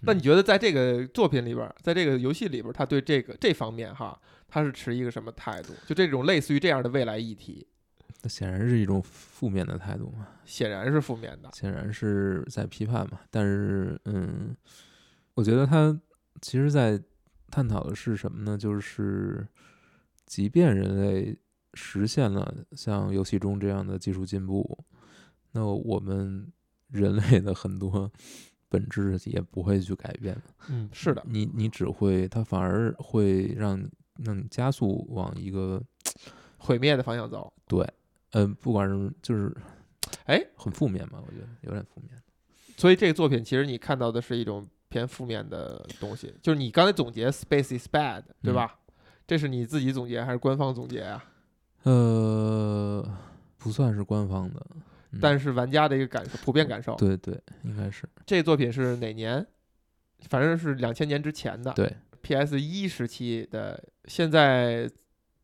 [0.00, 5.72] 那你觉得在这个作品里边，在这个游戏里边，他对这个这方面哈，他是持一个什么态度？
[5.86, 7.66] 就这种类似于这样的未来议题，
[8.22, 10.28] 那显然是一种负面的态度嘛。
[10.44, 11.50] 显然是负面的。
[11.52, 13.20] 显然是在批判嘛。
[13.30, 14.54] 但是，嗯，
[15.34, 15.98] 我觉得他
[16.40, 17.02] 其实，在。
[17.48, 18.58] 探讨的是什么呢？
[18.58, 19.46] 就是，
[20.26, 21.38] 即便人类
[21.74, 24.84] 实现了像游戏中这样的技术进步，
[25.52, 26.52] 那我们
[26.88, 28.10] 人类的很多
[28.68, 30.36] 本质也不会去改变
[30.68, 33.80] 嗯，是的，你你只会，它反而会让
[34.18, 35.80] 让你加速往一个
[36.58, 37.50] 毁灭的方向走。
[37.68, 37.88] 对，
[38.32, 39.56] 嗯，不管是就是，
[40.24, 42.20] 哎，很负面嘛，我觉得有点负面。
[42.76, 44.68] 所以这个作品其实你看到的是一种。
[44.96, 48.78] 偏负面的东西，就是你刚才总结 “space is bad”，对吧？
[49.26, 51.22] 这是你自己总结还是官方总结啊？
[51.82, 53.06] 呃，
[53.58, 54.66] 不算是官方的，
[55.20, 56.94] 但是玩家的一个感受，普遍感受。
[56.94, 58.08] 对对，应该是。
[58.24, 59.46] 这作品是哪年？
[60.30, 61.70] 反正是两千年之前的。
[61.74, 64.90] 对，PS 一时期的，现在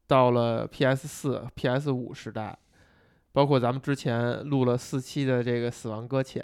[0.07, 2.59] 到了 PS 四、PS 五时代，
[3.33, 6.43] 包括咱们之前录了四期的这个《死亡搁浅》。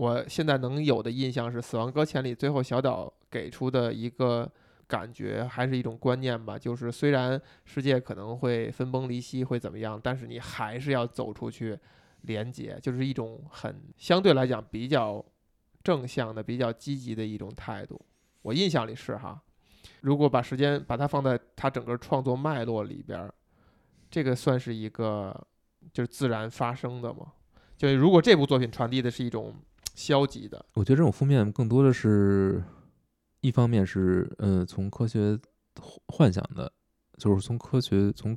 [0.00, 4.50] 我现在能有的印象是，《死亡搁浅》里最后小岛给出的一个
[4.86, 11.78] 感觉，还是一种观念吧，就是虽然世界可能会分崩离析，会怎么样，但是你还是要走出去，
[12.22, 15.22] 连接，就是一种很相对来讲比较
[15.84, 18.00] 正向的、比较积极的一种态度。
[18.40, 19.38] 我印象里是哈，
[20.00, 23.30] 如果把时间把它放在他整个创作脉络里边，
[24.10, 25.46] 这个算是一个
[25.92, 27.34] 就是自然发生的吗？
[27.76, 29.54] 就如果这部作品传递的是一种。
[30.00, 32.64] 消极的，我觉得这种负面更多的是，
[33.42, 35.38] 一方面是，呃，从科学
[36.06, 36.72] 幻想的，
[37.18, 38.34] 就是从科学从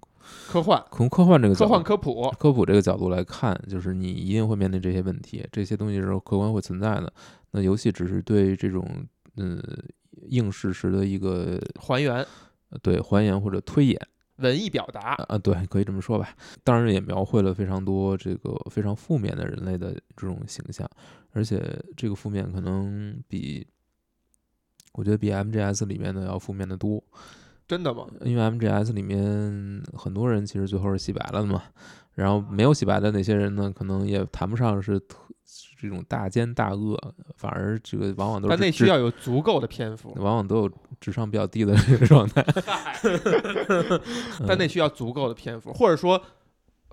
[0.50, 7.14] 科幻从科幻这个科幻科普科普这个角度来看，就是你一定会面对这些问题，这些东西是客观会存在的。
[7.52, 8.86] 那游戏只是对这种
[9.38, 9.64] 嗯
[10.28, 12.26] 硬事实的一个还原，
[12.82, 13.98] 对还原或者推演。
[14.44, 16.36] 文艺表达啊，对，可以这么说吧。
[16.64, 20.88] 当然也描绘了非常多这个非常负面的人类的这种形象，
[21.32, 21.60] 而且
[21.98, 23.66] 这个负面可能比
[24.92, 27.04] 我觉得比 MGS 里面的要负面的多。
[27.68, 28.06] 真的吗？
[28.22, 31.64] 因为 MGS 里面很多人其实最后是洗白了的嘛，
[32.16, 35.18] 然后没有洗白的那些人呢，可能也谈不上是特。
[35.80, 36.98] 这种大奸大恶，
[37.36, 38.50] 反而这个往往都是。
[38.52, 40.72] 但那需要有足够的篇幅，往往都有
[41.02, 42.42] 智商比较低的这个状态。
[44.48, 46.24] 但那需要足够的篇幅，或者说，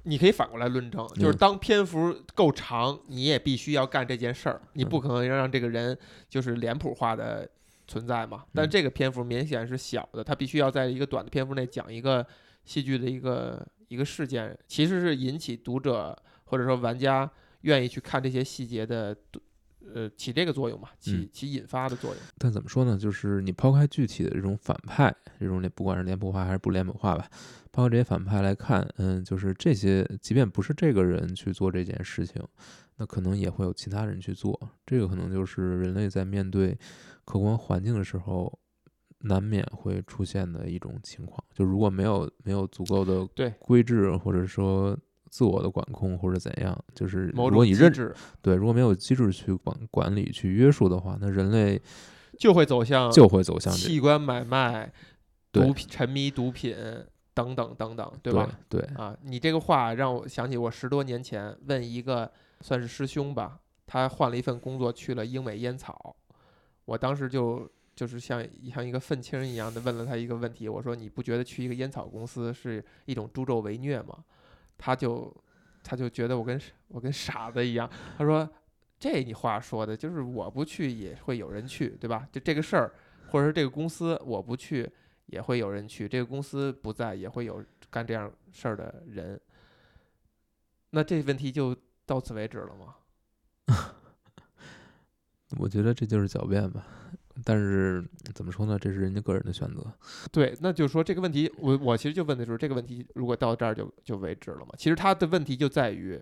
[0.03, 5.97] 你可以反过来论证，就是当篇幅够长，你也必须要干这件事儿，你不可能让这个人
[6.29, 7.49] 就是脸谱化的
[7.91, 8.45] 存在嘛。
[8.55, 12.25] 但这个篇幅明显是小的，它必须要在一个短的篇幅内讲一个
[12.65, 17.31] 戏剧的一个一个事件，其实是引起读者或者说玩家。
[17.63, 19.15] 愿意去看这些细节的，
[19.95, 20.89] 呃，起这个作用嘛？
[20.99, 22.19] 起起引发的作用。
[22.39, 22.97] 但怎么说呢？
[22.97, 27.29] 就是你抛开具体的这种反派，这种不管是脸谱化还是不脸谱化吧，
[27.71, 32.43] 抛开这些反派来看，嗯，就是这些，即便不是这个人去做这件事情，
[32.97, 34.59] 那可能也会有其他人去做。
[34.87, 36.75] 这个可能就是人类在面对
[37.25, 38.59] 客观环境的时候，
[39.21, 41.43] 难免会出现的一种情况。
[41.55, 44.97] 就如果没有没有足够的对规制，或者说。
[45.33, 51.81] 自我的管控或者怎样，就是如果你认知对，如果没有机制去管管理、去约束的话，那人类
[52.37, 54.93] 就会走向就会走向器官买卖、
[55.53, 56.75] 毒品、沉迷毒品
[57.33, 58.59] 等等等等，对吧？
[58.69, 62.29] 对啊，你这个话让我想起我十多年前问一个
[62.63, 66.17] 算是师兄吧，他换了一份工作去了英美烟草，
[66.91, 74.25] 我当时就就是像像一个愤青一样的问了他一个问题，我说你不觉得去一个烟草公司是一种助纣为虐吗？
[74.77, 75.33] 他就，
[75.85, 77.89] 他就觉得我跟我跟傻子一样。
[78.19, 78.49] 他说，
[78.99, 82.29] 这你话说的，就是我不去也会有人去，对吧？
[82.33, 82.93] 就这个事儿，
[83.29, 84.91] 或者是这个公司我不去
[85.27, 89.41] 也会有人去，这个公司不在也会有干这样事儿的人。
[90.91, 91.73] 那这问题就
[92.05, 92.97] 到此为止了吗？
[95.59, 96.87] 我觉得这就是狡辩吧。
[97.43, 98.79] 但是怎么说呢？
[98.79, 99.83] 这是人家个人的选择。
[100.31, 104.73] 对，那就是说这个问题，我我其实就问的就是这个问题，如果到这儿就就为止了嘛？
[104.77, 106.21] 其实他的问题就在于，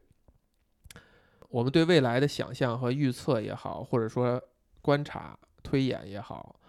[1.48, 4.40] 我们对未来的想象和预测也好，或者说
[4.80, 6.60] 观察推演也好，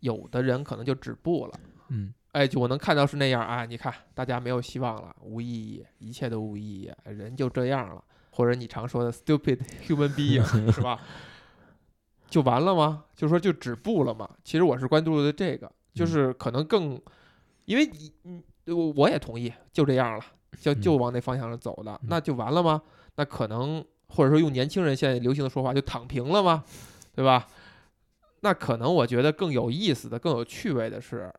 [0.00, 1.60] 有的人可能就止步了。
[1.88, 8.04] 嗯，哎，就我能看到是那样啊，你看大家没有希望了，无意义，一切都无意义，人就这样了，
[8.36, 11.00] 或者你常说的 stupid human being 是吧？
[12.28, 13.04] 就完了吗？
[13.14, 14.28] 就说就止步了吗？
[14.44, 17.00] 其实我是关注的这个，就是可能更，
[17.64, 18.42] 因为你你
[18.74, 20.24] 我我也同意，就这样了，
[20.60, 22.82] 就就往那方向上走的，那就完了吗？
[23.14, 26.62] 那可能或者说用年轻人现在流行的说法，就躺平了吗？
[27.14, 27.48] 对吧？
[28.40, 31.32] 那可能我觉得更有意思的、更有趣味的是，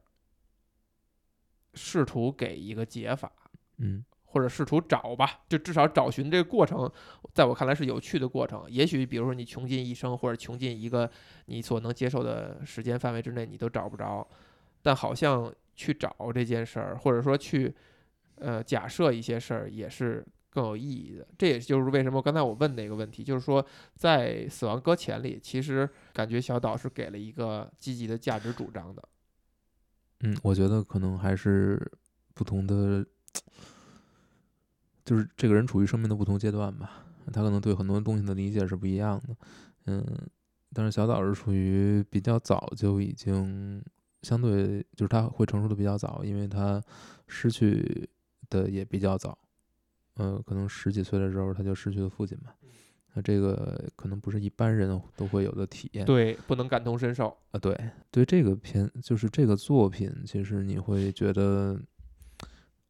[1.76, 3.32] 试图给一个解法，
[3.78, 4.04] 嗯。
[4.30, 6.90] 或者试图找吧，就至少找寻这个过程，
[7.34, 8.66] 在我看来是有趣的过程。
[8.70, 11.10] 也许比如说你穷尽一生，或者穷尽一个
[11.46, 14.28] 你所能接受的时间范围之内，你都找不着。
[14.84, 17.74] 但好像去找这件事儿，或者说去
[18.36, 21.26] 呃假设一些事儿，也是更有意义的。
[21.38, 23.66] 这也就是为什么刚才我问那个问题，就是说
[23.96, 29.02] 在《死亡搁浅》里，其实感觉小岛是给了一个积极的价值主张的。
[30.20, 31.92] 嗯，我觉得可能还是
[32.34, 33.06] 不同的。
[35.08, 39.36] 就是这个人处于生命的不同阶段吧，他可能对很多东西的理解是不一样的，
[39.86, 40.06] 嗯，
[40.74, 43.82] 但是小岛是属于比较早就已经
[44.24, 46.84] 相对就是他会成熟的比较早，因为他
[47.26, 48.10] 失去
[48.50, 49.38] 的也比较早，
[50.18, 52.52] 嗯，可能十几岁的时候他就失去了父亲嘛，
[53.14, 57.34] 那这个可能不是一般人都会有的体验，对，不能感同身受。
[57.52, 57.74] 啊，对，
[58.12, 61.80] 对这个片就是这个作品，其实你会觉得。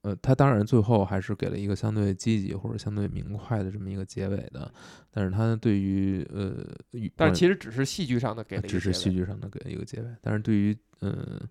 [0.07, 4.71] 呃，他当然最后还是给了一个相对积极或者相对明快的这么一个结尾的，
[5.11, 6.65] 但是他对于呃，
[7.13, 11.41] 但是其实只是戏剧上的给了，只是戏剧上的给一个结尾，但是对于嗯，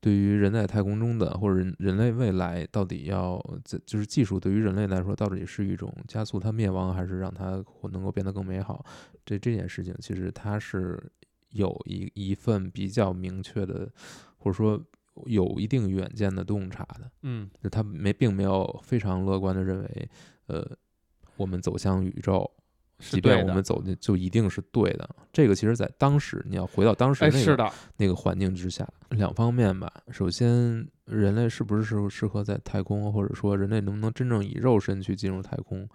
[0.00, 3.44] 对于人在太空中的或者人人类未来到底要
[3.84, 7.60] 就是技术对于人类来说到底是一种加速它灭亡，还是让它
[7.90, 8.86] 能够变得更美好？
[9.24, 11.02] 这这件事情其实它是
[11.50, 13.90] 有一一份比较明确的，
[14.38, 14.80] 或者说。
[15.24, 20.10] 有一定远见的洞察的，嗯，就他没并没有非常乐观的认为，
[20.46, 20.68] 呃，
[21.36, 22.50] 我们走向宇宙，
[22.98, 25.08] 即便我们走进就一定是对的。
[25.32, 29.92] 这个其实，在当时你要回到当时那个那个环境之下，两方面吧。
[30.10, 35.88] 首先，人类是不是适适合在太空，或者说人类能不能真正以肉身去进入太空？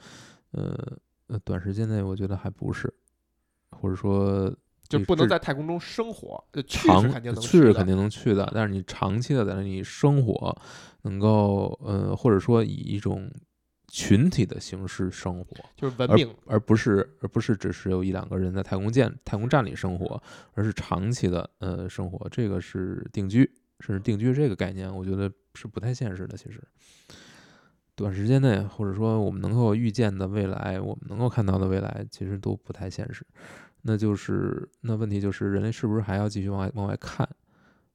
[0.51, 0.97] 呃
[1.27, 2.93] 呃，短时间内我觉得还不是，
[3.69, 4.53] 或者说。
[4.91, 7.01] 就不能在太空中生活，长
[7.39, 10.55] 去是肯定能去的，但是你长期的在那里生活，
[11.03, 13.31] 能够呃，或者说以一种
[13.87, 20.21] 群体的形式生活，就是文明，而不是而不是只是有一两个人在太空舰太空站里生活，
[20.53, 26.37] 而是长期的呃生活，这个是定居，甚至定居这个概念，我觉得是不太现实的。
[26.37, 26.61] 其实，
[27.95, 33.25] 短时间内或者说我们能够预见的未来，我们能够看到的未来，其实都不太现实。
[33.81, 37.27] 那就是那问题就是人类是不是还要继续往外往外看，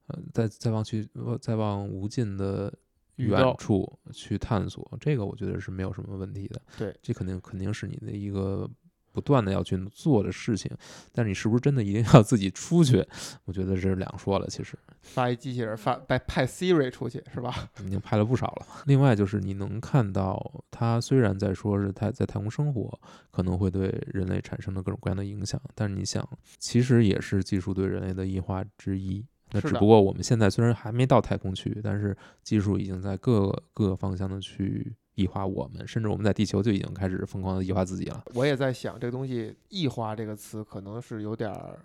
[0.08, 1.08] 呃，再再往去
[1.40, 2.72] 再往无尽的
[3.16, 6.60] 远处去探索，这个我觉得是没有什么问题的。
[6.76, 8.70] 对，这肯定肯定是你的一个。
[9.16, 10.70] 不断的要去做的事情，
[11.10, 13.02] 但是你是不是真的一定要自己出去？
[13.46, 14.46] 我觉得这是两说了。
[14.48, 17.70] 其实发一机器人发派派 Siri 出去是吧？
[17.82, 18.66] 已经派了不少了。
[18.84, 23.00] 另外就是你能看到，它虽然在说是它在太空生活
[23.30, 29.24] 可能会对人类产生的各种各样的影响，但是你想，其实也是技术对人类的异化之一。
[29.52, 34.94] 那只不过我们现在虽然还没到太空去，但是技术已经在各各个方向的去。
[35.16, 38.22] 异化我们，甚至我们在地球就已经开始疯狂的异化自己了。
[38.34, 41.80] 我也在想，这个东西“异化”这个词可能是有点儿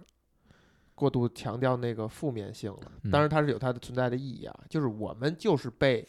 [0.93, 2.91] 过度强调那个负面性了。
[3.09, 4.59] 当然，它是有它的存在的意义啊。
[4.69, 6.05] 就是我们就是被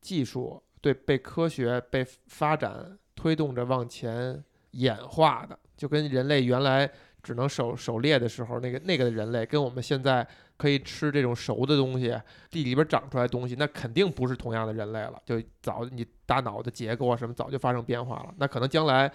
[0.00, 6.88] 技术对被科学被发展推动着往前演化的，就跟人类原来
[7.22, 10.26] 只能狩狩猎的时候，那个那个人类跟我们现在。
[10.56, 12.18] 可以吃这种熟的东西，
[12.50, 15.20] 地里边长出来东西，那肯定不是同样的人类了。
[15.24, 18.34] 就早你大脑的结构啊什么早就发生变化了。
[18.38, 19.12] 那可能将来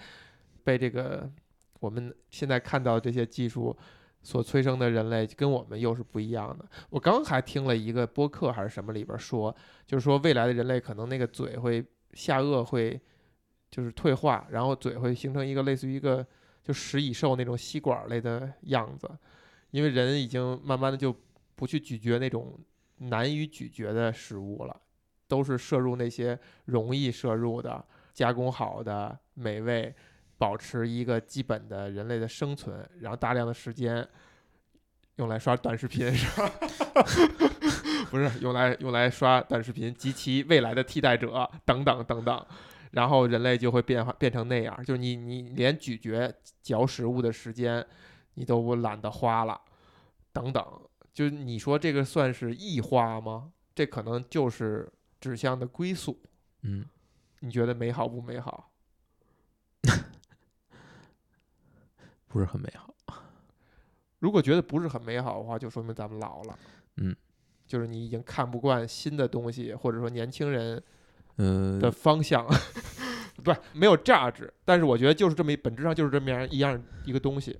[0.62, 1.28] 被这个
[1.80, 3.76] 我们现在看到这些技术
[4.22, 6.64] 所催生的人类，跟我们又是不一样的。
[6.90, 13.00] 我刚还听了一个播客还是什么里边说，就是说未来的人类可能那个嘴会下颚会
[13.68, 16.24] 就是退化，然后嘴会形成一个类似于一个
[16.62, 19.10] 就食蚁兽那种吸管类的样子，
[19.72, 21.12] 因为人已经慢慢的就
[21.62, 22.58] 不去咀嚼那种
[22.96, 24.80] 难以咀嚼的食物了，
[25.28, 29.94] 都是摄入那些容易摄入的、加工好的、美味，
[30.36, 34.04] 保持一个基本的人类的生存，然后大量的时间
[35.18, 36.50] 用来刷短视频是吧？
[38.10, 42.44] 不是用来用来刷短视频及其未来的替代者等等等等，
[42.90, 47.86] 然后人类就会变化变成那样，就是你你连咀嚼嚼食物的时间
[48.34, 49.60] 你都懒得花了，
[50.32, 50.66] 等等，
[51.12, 53.52] 就你说这个算是异化吗？
[53.74, 54.90] 这可能就是
[55.20, 56.20] 指向的归宿，
[56.62, 56.84] 嗯，
[57.40, 58.70] 你觉得美好不美好？
[62.28, 62.94] 不是很美好。
[64.18, 66.58] 如果觉得不是很美好的话，就说明咱们老了。
[66.96, 67.16] 嗯，
[67.66, 70.82] 就是你已经看不惯新的东西，或者说年轻人
[71.36, 72.46] 嗯，的方向，
[73.42, 77.58] 不是没有价值，但是我觉得就是这么一本质上就是这么样一样一个东西。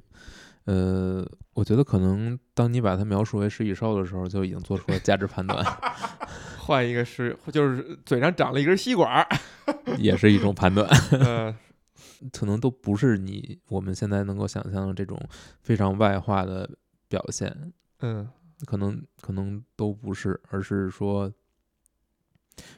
[0.64, 5.64] 呃，我觉得可能当你把它描述为食蚁兽的时候，就已经做出了价值判断，
[6.58, 9.26] 换一个是，就是嘴上长了一根吸管，
[9.98, 10.88] 也是一种判断。
[11.10, 11.56] 呃，
[12.32, 15.20] 可能都不是你我们现在能够想象的这种
[15.60, 16.68] 非常外化的
[17.08, 18.28] 表现，嗯，
[18.64, 21.32] 可能可能都不是，而是说，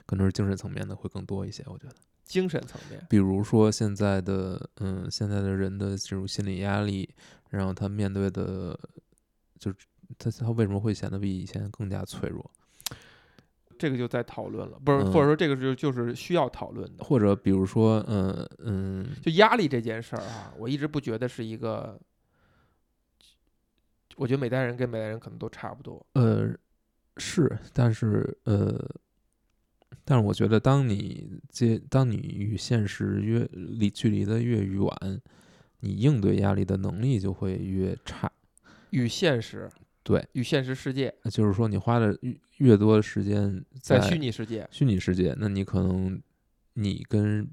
[0.06, 1.62] 可能是精神层面的会更多一些。
[1.66, 1.94] 我觉得，
[2.34, 7.08] 精神层面，比如说现在的嗯，现在的人的这种心理压力，
[7.50, 8.76] 然后他面对的，
[9.60, 9.76] 就是
[10.18, 12.50] 他他为什么会显得比以前更加脆弱？
[13.78, 17.04] 这个就在讨论了，不是，嗯或者说这个是就是需要讨论的。
[17.04, 21.96] 或者比如说，嗯嗯，就压力这件事儿啊，我一直不觉得是一个，
[24.16, 26.04] 我觉得每代人跟每代人可能都差不多。
[26.14, 26.52] 呃，
[27.16, 28.76] 是，但是呃，
[30.04, 34.88] 但是我觉得，当你接，当你与现实越离距离的越远，
[35.80, 38.30] 你应对压力的能力就会越差。
[38.90, 39.68] 与现实，
[40.02, 46.20] 对，与现实世界，就是说，你花的越越多的时间在虚拟世界，虚拟世界，那你可能
[46.74, 47.48] 你跟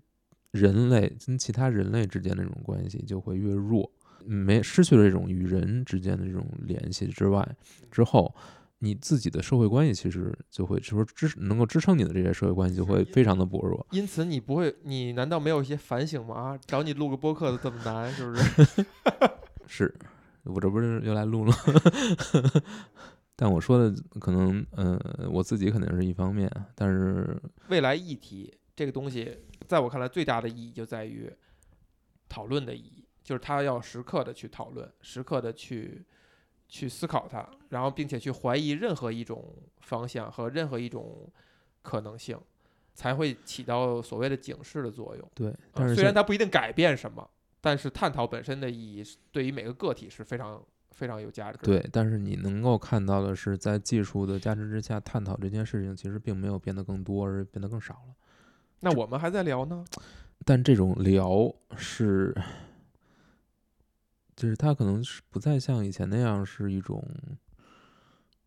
[0.52, 3.92] 人类跟其他人类之间的这种关系就会越弱，
[4.26, 7.48] 没失去了这种与人之间的这种联系之外，
[7.90, 8.34] 之后
[8.84, 13.86] 你自己的社会关系其实就会，就是说支能够支撑你的这些社会关系就会非常的薄弱。
[13.92, 16.36] 因此你不会，你难道没有一些反省吗？
[16.36, 18.86] 啊，找你录个播客都这么难，是不是？
[19.68, 19.96] 是
[20.44, 21.54] 我这不是又来录了，
[23.38, 31.32] 但我说的可能，呃，我自己肯定是一方面，但是未来议题这个东西，在我看来最大的意义就在于
[32.28, 36.04] 讨论的意义，就是他要时刻的去讨论，时刻的去
[36.72, 41.30] 去思考它，然后并且去怀疑任何一种方向和任何一种
[41.82, 42.40] 可能性，
[42.94, 45.32] 才会起到所谓的警示的作用。
[45.36, 51.66] 对，啊虽然但是现它不一定改变什么，但是探讨本身的意义是对于每个个体是非常非常有价值的。
[51.66, 58.16] 对，但是你能够看到的是，在技术的加持之下，探讨这件事情其实并没有变得更多，而是变得更少了。
[58.80, 59.84] 那我们还在聊呢，
[60.46, 62.34] 但这种聊是，
[64.42, 67.08] 就是它可能是不再像以前那样是一种，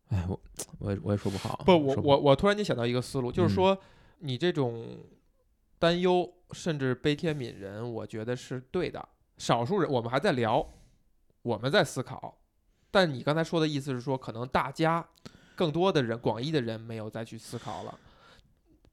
[0.09, 0.37] 哎，我
[0.77, 1.63] 我也我也说不好。
[1.65, 3.77] 不，我我我突然间想到一个思路，就嗯是说
[4.19, 5.05] 你这种
[5.79, 9.07] 担忧甚至悲天悯人，我觉得是对的。
[9.37, 10.69] 少数人我们还在聊，
[11.43, 12.41] 我们在思考，
[12.91, 15.07] 但你刚才说的意思是说，可能大家
[15.55, 17.97] 更多的人，广义的人没有再去思考了，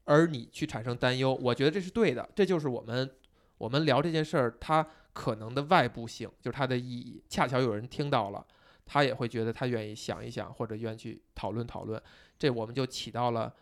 [0.05, 2.29] 而你去产生担忧，我觉得这是对的。
[2.33, 3.11] 这就是我们
[3.57, 7.23] 我们聊这件事儿，它可能的外部性，就是它的意义。
[7.29, 8.45] 恰巧有人听到了，
[8.85, 12.01] 他也会觉得他愿意想一想，或者愿意去讨论讨论。
[12.37, 13.53] 这我们就起到了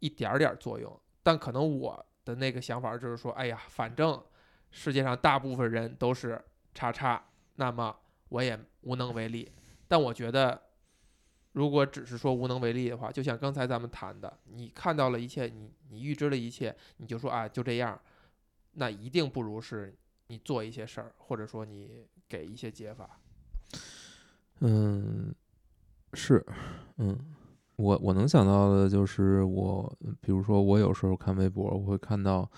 [0.00, 0.98] 一点儿点儿作用。
[1.22, 4.20] 但可能我的那个想法就是说，哎呀，反正
[4.70, 6.42] 世界上大部分人都是
[6.74, 7.22] 叉叉，
[7.56, 7.94] 那么
[8.30, 9.52] 我也无能为力。
[9.86, 10.62] 但我觉得，
[11.52, 18.00] 如果只是说无能为力的话，就像刚才咱们谈的，你看到了一切，你你预知了一切，你就说啊，就这样，
[18.72, 19.94] 那一定不如是
[20.28, 23.18] 你做一些事儿，或者说你给一些解法。
[24.60, 25.34] 嗯，
[26.12, 26.44] 是，
[26.98, 27.18] 嗯，
[27.76, 32.50] 我我能想到的就是我，比如说我有时候看微博，我会看到，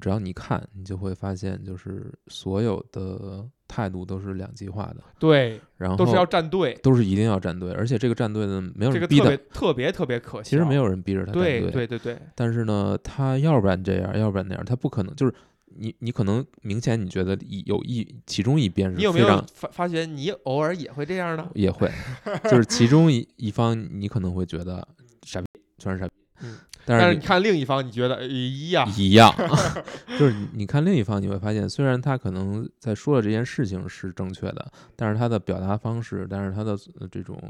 [0.00, 10.50] 只要你看，你就会发现，就是所有的态度都是两极化的，对，然后都是要站队，都是一定要站队，而且这个站队呢，没有这个人逼的特别，特别特别可惜。
[10.50, 15.34] 其实没有人逼着他站对队，对对对，但是呢，他要不然这样，要不然那样，他不可能就是
[15.76, 21.50] 你，你可能明显你觉得一有一其中一边是你有没有非常发发觉你偶尔也会这样呢？
[21.54, 21.90] 也会，
[22.44, 24.86] 就是其中一一方你可能会觉得
[25.24, 25.46] 傻逼，
[25.78, 26.12] 全是傻逼，
[26.42, 26.56] 嗯，
[26.86, 29.34] 但是你看另一方，你觉得 一样，一样，
[30.18, 37.40] 就是你你看另一方，你会发现，虽然他可能在说的这件事情是正确的，但是他的表达方式，但是他的呃这种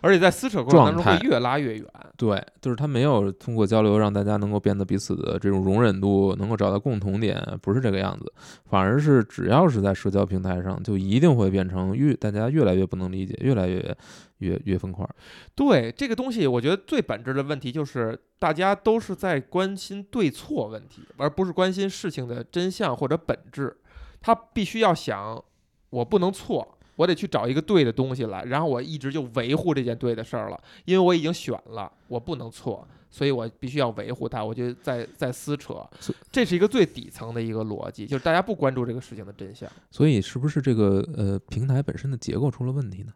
[0.00, 1.84] 而且在撕扯过程当中会越拉越远。
[2.16, 8.32] 对，就是他没有通过交流让大家能够变得彼此的这种容忍度能够找到共同点，不是这个样子，
[8.70, 13.96] 反而是只要是在社交平台上，就一定会变成越大家越来越不能理解，越来越
[14.44, 15.08] 越越分块。
[15.54, 23.76] 对这个东西，我觉得最本质的问题就是大家都是在关心对错问题，而不是关心事情的真相或者本质。
[24.20, 25.42] 他必须要想，
[25.90, 34.42] 我不能错，我得去找一个对的东西来，然后我一直就维护这件对的事儿了，因为我已经选了，我不能错，所以我必须要维护它。
[34.42, 35.86] 我就在在撕扯，
[36.32, 39.70] 这是一个最底层的一个逻辑，就是大家不关注这个事情的真相。
[39.90, 43.12] 所以是不是这个呃平台本身的结构出了问题呢？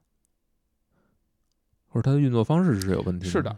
[1.89, 3.57] 或者它的运作方式是有问题是的，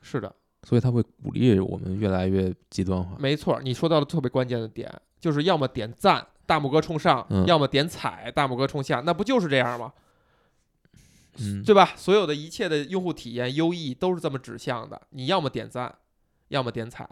[0.00, 3.16] 是的，所以它会鼓励我们越来越极端化。
[3.18, 9.92] 没错，你说到了特别关键的点，就是要么点赞，大拇哥冲上，嗯要么点踩，大拇哥冲下，那不就是这样吗？
[11.38, 11.92] 嗯，对吧？
[11.96, 15.94] 所有的一切的用户体验优异都是这么指向的，你要么点赞，
[16.48, 17.08] 要么点踩，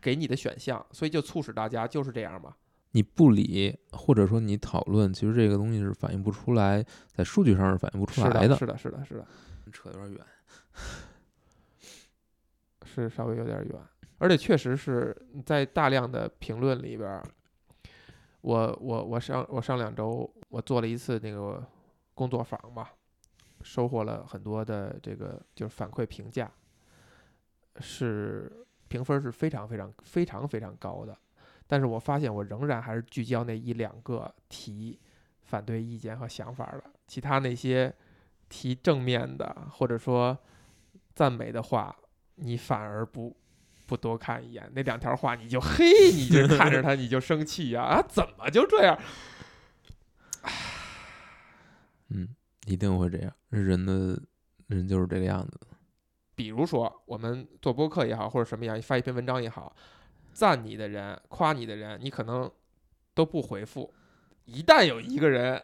[0.00, 2.54] 给你的选项，所以就促使大家就是这样嘛。
[2.92, 9.26] 你不理，或者说你讨论，其实这个东西是反映不出来，在数据上是反映不出来的，是的，是的，是的，
[9.72, 10.20] 扯有点远。
[12.84, 13.80] 是稍微有点远，
[14.18, 15.16] 而且确实是
[15.46, 17.22] 在大量的评论里边儿，
[18.42, 21.64] 我我我上我上两周我做了一次那个
[22.12, 22.92] 工作坊吧，
[23.62, 26.52] 收获了很多的这个就是反馈评价，
[27.80, 28.52] 是
[28.88, 31.16] 评分是非常非常非常非常高的，
[31.72, 35.00] 但是我发现我仍然还是聚焦那一两个提
[35.40, 37.90] 反对意见和想法的，其他那些
[38.50, 40.36] 提正面的或者说
[41.14, 41.96] 赞美的话，
[42.34, 43.34] 你反而不
[43.86, 48.98] 不多看一眼，那两条话你就 嘿，你就看着他你就生气呀啊怎么就这样？
[52.10, 52.28] 嗯，
[52.66, 54.20] 一定会这样，人的
[54.66, 55.58] 人就是这个样子。
[56.34, 59.74] 比如说我们做播客也好，或者什么样，发一篇文章也好，
[60.32, 62.50] 赞你的人、夸你的人，你可能
[63.14, 63.92] 都不回复。
[64.44, 65.62] 一旦有一个人，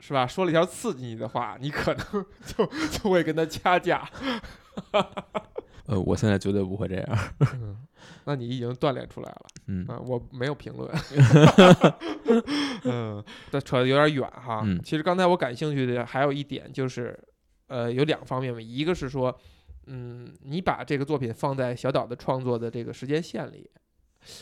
[0.00, 4.08] 是吧，说了一条刺激你的话，你可能 就就会跟他掐架。
[5.86, 7.18] 呃，我现在绝对不会这样。
[7.60, 7.86] 嗯，
[8.24, 9.46] 那你已经锻炼出来了。
[9.66, 10.90] 嗯啊，我没有评论。
[12.84, 14.62] 嗯，这扯的有点远哈。
[14.64, 17.18] 嗯其实刚才我感兴趣的还有一点就是，
[17.66, 19.38] 呃，有两方面嘛，一个是说，
[19.86, 23.70] 嗯，你把这个作品放在小岛的创作的这个时间线里，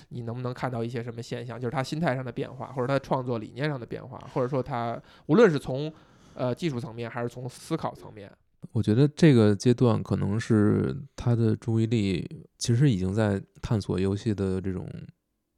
[0.09, 1.61] 你能不能看到一些什么现象？
[1.61, 5.93] 就是他心态上的变化，或者他创作理念上的变化，或者说他无论是从
[6.35, 8.31] 呃技术层面还是从思考层面，
[8.73, 14.89] 我觉得这个阶段可能是他的注意力其实已经在探索游戏的这种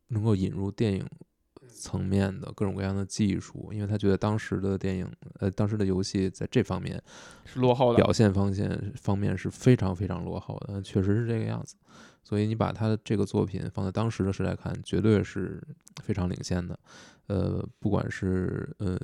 [0.09, 1.07] 能够引入电影
[1.68, 5.10] 层面的各种各样的技术，因为他觉得当时的电影
[5.40, 7.02] 呃当时的游戏在这方面
[7.44, 7.96] 是落后的。
[7.96, 11.76] 表现方面方面是非常非常落后的，确实是这个样子。
[12.22, 15.62] 所以你把他的这个作品放在当时的时代看，绝对是
[16.02, 16.78] 非常领先的。
[17.26, 18.98] 呃，不管是呃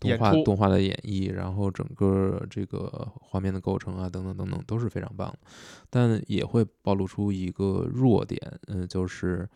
[0.00, 5.38] 动画动画的演绎，然后整个这个画面的构成啊，等等等等，都是非常棒的。
[5.90, 9.46] 但也会暴露出一个弱点，嗯、就是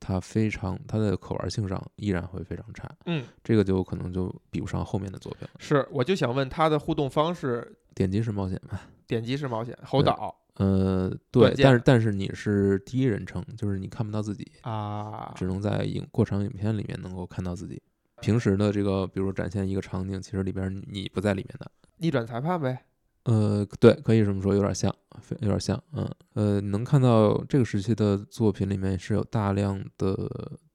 [0.00, 2.90] 它非常它的可玩性上依然会非常差。
[3.06, 5.50] 嗯，这个就可能就比不上后面的作品了。
[5.58, 8.82] 是，我就想问它的互动方式，点击式冒险吧。
[9.06, 17.82] 点击式冒险、猴对岛呃，对，但是但是你是第一人称，就是你看不到自己，啊，只能在影过场影片里面能够看到自己。
[18.20, 21.70] 平时的这个，比如展现一个场景，其实里边你不在里面的。
[21.98, 22.84] 逆转裁判呗。
[23.24, 24.92] 呃，对，可以这么说，有点像，
[25.40, 30.16] 有点像，嗯，呃，你能看到这个时期的作品里面是有大量的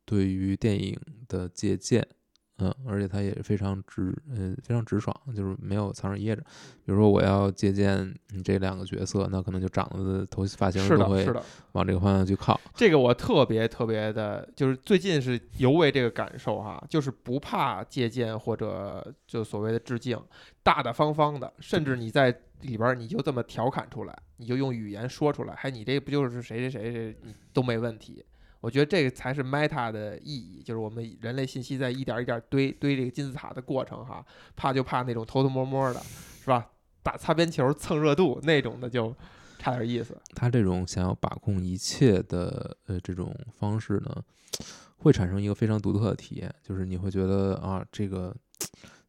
[0.06, 2.08] 对于电影的借鉴，
[2.60, 6.42] 嗯，而且他也非常直，呃，非常直爽，就是没有藏着掖着。
[6.86, 11.28] 比如说我要借鉴你这两个角色，那可能就长得的头发型都会，
[11.74, 12.58] 往这个方向去靠。
[12.74, 20.18] 这个我特别特别的，就是最近是尤为这个感受哈，就是不怕借鉴或者就所谓的致敬，
[20.68, 28.22] 大大方方的，甚至你在里边儿你就这么调侃出来，你就用语言说出来，还你这不就是谁谁谁谁，你都没问题。
[28.60, 34.26] 我觉得这个才是 Meta 的意义，就是我们人类信息在一点一点堆堆这个金字塔的过程哈，
[34.58, 36.02] 怕就怕那种偷偷摸摸的，
[36.42, 36.70] 是吧？
[37.02, 39.16] 打擦边球蹭热度那种的就
[39.58, 40.20] 差点意思。
[40.36, 44.22] 他这种想要把控一切的呃这种方式呢，
[44.98, 48.36] 会产生一个非常独特的体验，就是你会觉得啊，这个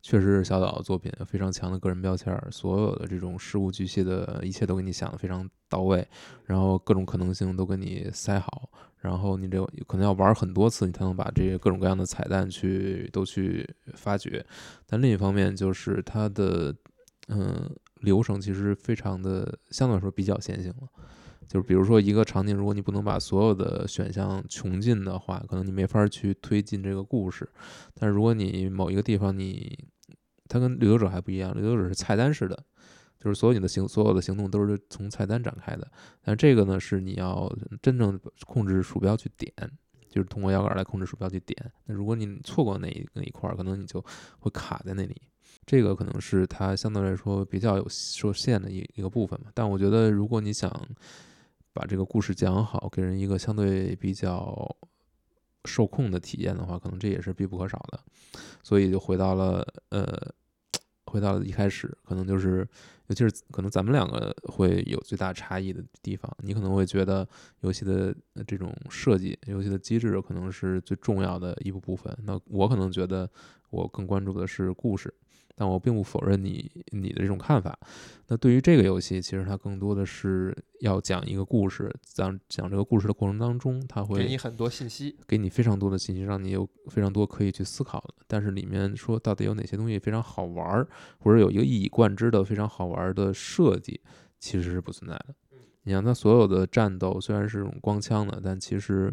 [0.09, 6.09] 确实是小岛的作品，非常强的个人标签儿，所有的这种事无巨细的一切都给你想的非常到位，
[6.47, 14.43] 然后各种可能性都给你塞好，然后你这可能要玩很多次，你才能把这些各种各样的彩蛋去都去发掘。
[14.87, 16.75] 但另一方面就是它的
[17.29, 20.89] 嗯流程其实非常的相对来说比较线性了。
[21.47, 27.47] 就是比如说一个场景，如果你不能把所有的选项穷尽的话，可能你没法去推进这个故事。
[27.93, 29.79] 但如果你某一个地方你，
[30.49, 32.65] 它跟掠夺者还不一样，掠夺者是菜单式的，
[33.21, 35.87] 就是所有你的行所有的行动都是从菜单展开的。
[36.23, 39.53] 但这个呢是你要真正控制鼠标去点，
[40.09, 41.57] 就是通过摇杆来控制鼠标去点。
[41.85, 44.05] 那如果你错过那一那一块儿，可能你就
[44.39, 45.21] 会卡在那里。
[45.67, 49.51] 这个可能是它相对来说比较有受限的一一个部分嘛。
[49.53, 50.71] 但我觉得如果你想，
[51.75, 54.77] 把这个故事讲好，给人一个相对比较
[55.65, 58.01] 受控的体验的话，可能这也是必不可少的。
[58.63, 60.05] 所以就回到了呃，
[61.07, 62.69] 回到了一开始，可能就是
[63.07, 66.31] 尤其是可能咱们两个会有最大差异的地方。
[66.43, 67.27] 你可能会觉得
[67.61, 68.15] 游戏的
[68.47, 72.17] 这种设计、游戏的机制可能是最重要的一部部分。
[72.25, 73.29] 那我可能觉得
[73.71, 75.13] 我更关注的是故事。
[75.59, 77.77] 但我并不否认你你的这种看法。
[78.29, 88.15] 那对于这个游戏，其实它更多的是要讲一个故事，讲讲这个故事的过程当中，它会给你很多信息，给你非常多的信息，让你有非常多可以去思考的。
[88.29, 90.89] 但是里面说到底有哪些东西非常好玩儿，
[91.19, 94.01] 或者有一个一以贯之的非常好玩的设计，
[94.39, 95.35] 其实是不存在的。
[95.83, 99.13] 你像它所有的战斗虽然是种光枪的，但其实。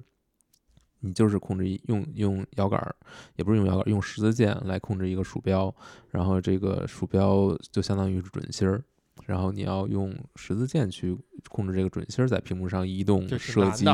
[1.05, 2.95] 你就是控制用用摇杆儿，
[3.35, 5.73] 也不是用摇杆，用十字键来控制一个鼠标，
[6.09, 8.83] 然后这个鼠标就相当于是准心儿，
[9.27, 11.15] 然后你要用十字键去
[11.49, 13.85] 控制这个准心儿在屏幕上移动射击，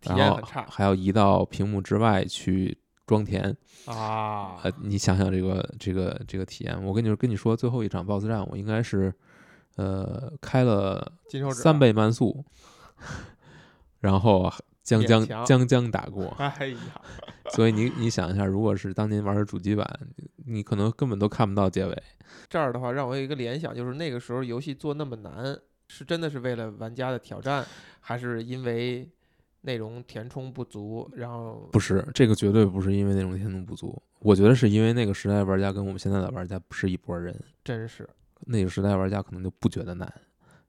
[0.00, 3.54] 然后还要移到屏幕之外去装填
[3.84, 4.56] 啊！
[4.62, 9.12] 呃，你想想这个这个这个体验，我跟你说跟你说，最后一场 BOSS 战我应该是
[9.76, 11.12] 呃开了
[11.52, 12.42] 三倍慢速，
[14.00, 14.50] 然后。
[14.86, 17.02] 将将将将打过， 哎呀！
[17.50, 19.84] 所以你你想一下，如果是当年玩的主机版，
[20.46, 22.02] 你可能根本都看不到结尾。
[22.48, 25.58] 这儿的话，让我有一个联想，就是那个时候游戏做那么难，
[25.88, 27.66] 是真的是为了玩家的挑战，
[27.98, 29.10] 还是因为
[29.62, 31.10] 内容填充不足？
[31.16, 34.00] 然后不是这个，绝对不是因为内容填充不足。
[34.20, 37.36] 我觉得是因为那个时代玩家跟我们现在的玩家不是一拨人。
[37.64, 38.08] 真是
[38.46, 40.12] 那个时代玩家可能就不觉得难。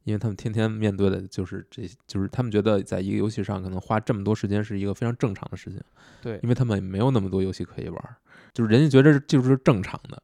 [0.07, 5.81] 因为他们天天面对的就是这，就是他们觉得在一个游戏上可能花这么多时间是一个非常正常的事情。
[6.21, 8.15] 对，因为他们没有那么多游戏可以玩，
[8.53, 10.23] 就是人家觉得就是正常的。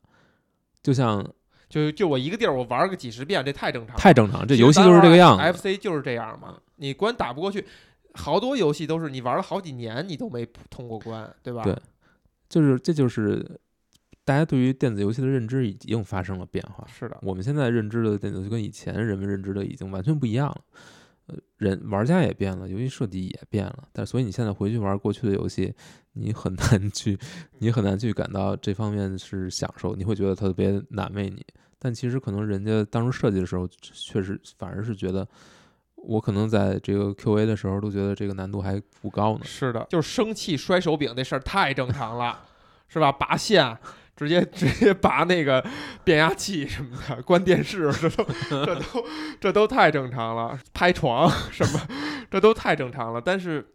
[0.81, 1.21] 就像
[1.67, 4.47] 就就我一个地儿我玩个几十遍，这太正常，太正常。
[4.47, 6.57] 这游戏就是这个样子，FC 就是这样嘛。
[6.77, 7.65] 你关打不过去，
[8.13, 11.61] 好多游戏都是你玩了好几年你都没通过关，对吧？
[11.63, 11.77] 对，
[12.47, 13.59] 就是这就是。
[14.25, 16.87] 大家对于电子游戏的认知已经发生了变化。
[16.87, 20.61] 是的，我们现在认知的电子游戏跟以前人们认知的已经完全不一样了。
[21.27, 23.87] 呃，人玩家也变了，游戏设计也变了。
[23.93, 25.73] 但所以你现在回去玩过去的游戏，
[26.13, 27.17] 你很难去，
[27.59, 29.95] 你很难去感到这方面是享受。
[29.95, 31.45] 你会觉得特别难为你。
[31.79, 35.27] 但其实可能人家当初设计的时候，确实反而是觉得，
[35.95, 39.45] 我可能在这个 QA 的时候都觉得这个难度还不高呢。
[39.45, 42.41] 是的，就是生气摔手柄这事儿太正常了，
[42.87, 43.11] 是吧？
[43.11, 43.77] 拔线。
[44.15, 45.65] 直接 直接拔那个
[46.03, 48.25] 变压器什么的，关电视，这都
[48.65, 49.05] 这都
[49.41, 50.59] 这都太正常了。
[50.73, 51.79] 拍床什么，
[52.29, 53.21] 这都太正常了。
[53.23, 53.65] 但是，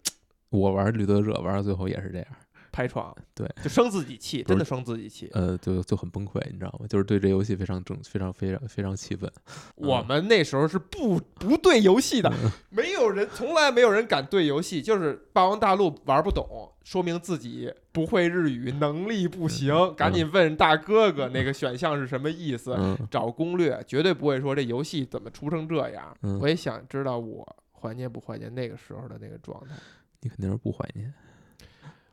[0.50, 2.26] 我玩绿德者玩到最后也是这样。
[2.70, 5.28] 拍床，对，就生自己气，真的生自己气。
[5.32, 6.86] 呃，就就很崩溃，你知道吗？
[6.86, 9.30] 就是对这游戏非常正，非常非常非常气愤。
[9.76, 12.32] 我们那时候是不不对游戏的，
[12.70, 14.80] 没有人，从来没有人敢对游戏。
[14.82, 22.76] 就是《霸王大陆》玩不懂，说明自己不会日语，能力不行，赶紧问大哥哥那个选项是什么意思，
[23.10, 26.16] 找攻略，绝对不会说这游戏怎么出成这样。
[26.40, 29.74] 我也想知道，我怀念不怀念那个时候的那个状态？
[30.20, 31.12] 你肯定是不怀念。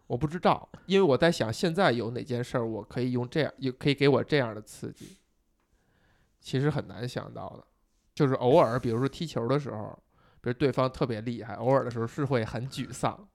[0.08, 5.18] 我不知道，因为我在想，现在有哪件事儿我可以用这样，也可以给我这样的刺激。
[6.40, 7.66] 其实很难想到的，
[8.14, 9.98] 就是偶尔，比如说踢球的时候，
[10.42, 13.28] 比如对方特别厉害，偶尔的时候是会很沮丧，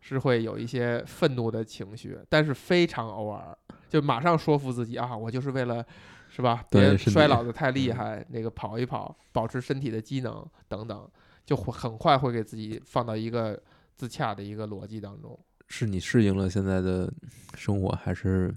[0.00, 3.56] 是会有一些愤怒的情绪，但是非常偶尔，
[3.90, 5.84] 就马上说服自己啊，我就是为了，
[6.30, 6.64] 是吧？
[6.70, 11.06] 别衰老的太厉害，那个跑一跑，保持身体的机能等等，
[11.44, 13.62] 就会很快会给自己放到一个
[13.94, 15.38] 自洽的一个逻辑当中。
[15.76, 17.12] 是你适应了现在的
[17.56, 18.54] 生活，还是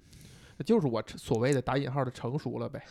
[0.64, 2.86] 就是我所谓的打引号的成熟了呗？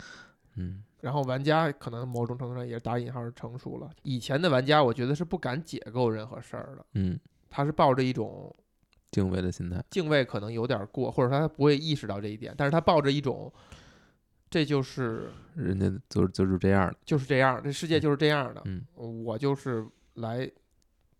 [0.57, 3.89] 嗯，然后玩家可能某种程度上也是打引号成熟了。
[4.03, 6.85] 以前的玩家，我觉得是不敢解构任何事儿的。
[6.95, 7.17] 嗯，
[7.49, 8.53] 他是抱着一种
[9.11, 13.49] 敬畏的心态，敬畏可能有点过，或者说他不会意识到这一点，但是他抱着一种
[14.49, 18.61] 这就是人家就就是这样的，就是这样，这世界就是这样的。
[18.65, 20.51] 嗯我就是来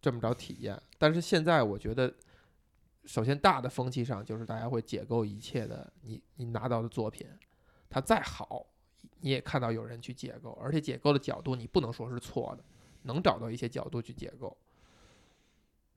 [0.01, 0.77] 这么着体验。
[0.97, 2.11] 但是现在我觉得，
[3.07, 7.25] 首先大的风气上就是大家会解构一切的你你拿到的作品，
[7.89, 8.67] 它再好，
[9.21, 12.63] 你也看到有人去解构，而且解构的角度你不能说是错的，
[13.03, 14.55] 能找到一些角度去解构，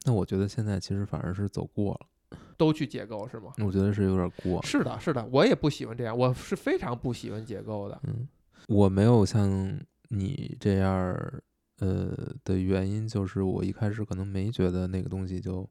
[0.05, 3.53] 那我觉得现在其实反而是走过了，都去解构是吗？
[3.59, 4.63] 我觉得是有点过。
[4.63, 8.01] 是的，是的，我也不喜欢这样，我是非常不喜欢解构的。
[8.05, 8.29] 嗯，
[8.69, 9.79] 我没有像
[10.11, 11.43] 你这样儿，
[11.81, 15.69] 呃的原因就是我一开始可能没觉得那个东西就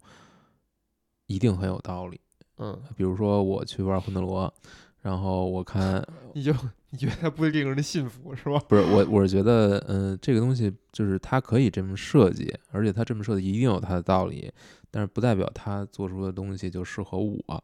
[1.30, 2.20] 一定很有道理。
[2.58, 4.54] 嗯，比如说我去玩魂斗罗，
[5.02, 6.54] 然后我看 你就
[6.90, 8.60] 你觉得它不令人信服是吧？
[8.68, 14.52] 不是我，我是觉得，嗯、这个东西就是它可以这么设计，而且它这么设计一定有它的道理，
[14.92, 17.64] 但是不代表它做出的东西就适合我，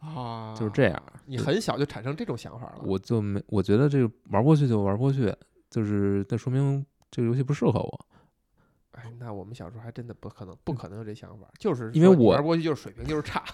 [0.00, 1.02] 啊，就是这样。
[1.26, 2.82] 你很小就产生这种想法了。
[2.84, 5.32] 我就没，我觉得这个玩过去就玩过去，
[5.70, 8.06] 就是那说明这个游戏不适合我。
[8.94, 13.44] 哎，那我们小时候还真的不可能，不可能有这想法，就是因为我玩过去就是水平就是差，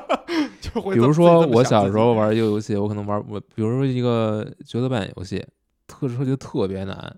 [0.60, 5.44] 就会比如说我小时候玩一个游戏，我可能玩我，比如说一个角色扮演游戏，
[5.86, 7.16] 特设计得特别难，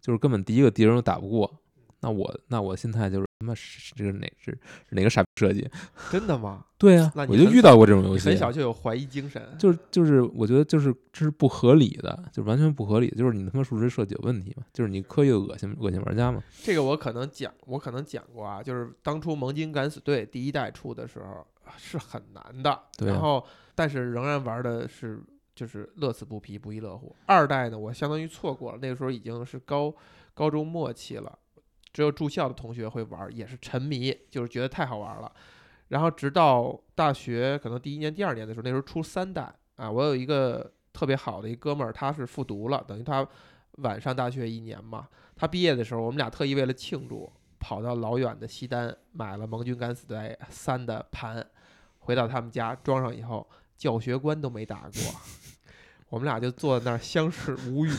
[0.00, 1.58] 就是根本第一个敌人都打不过。
[2.00, 4.56] 那我那我心态就是他妈是这个哪是
[4.90, 5.68] 哪个傻逼设计？
[6.10, 6.64] 真的吗？
[6.78, 16.42] 对啊、那我就遇到过这种游戏，很小就有怀疑精神，就是就是，我觉得就是这是不合理的，就完全不合理，就是你他妈数值设计有问题嘛，就是你刻意恶心恶心玩家嘛。
[16.62, 23.44] 这个我可能讲，我可能讲过啊，就是当初盟军敢死队第一代出的时候是很难的，对啊然后
[23.76, 25.22] 但是仍然玩的是
[25.54, 27.14] 就是乐此不疲，不亦乐乎。
[27.26, 29.94] 二代呢，我相当于错过了，那个时候已经是高
[30.34, 31.38] 高中末期了，
[31.92, 35.30] 只有住校的同学会玩，也是沉迷，就是觉得太好玩了。
[35.88, 43.26] 然后直到大学可能第一年、第二年的时候，那时候出三代啊，我有一个特别好的一哥们儿，他是复读了，等于他
[43.78, 45.06] 晚上大学一年嘛。
[45.36, 51.46] 他毕业的时候，我们俩特意为了庆祝，跑到老远的西单买了《盟军敢死队三》的盘，
[51.98, 55.20] 回到他们家装上以后，教学关都没打过，
[56.08, 57.90] 我们俩就坐在那儿相视无语。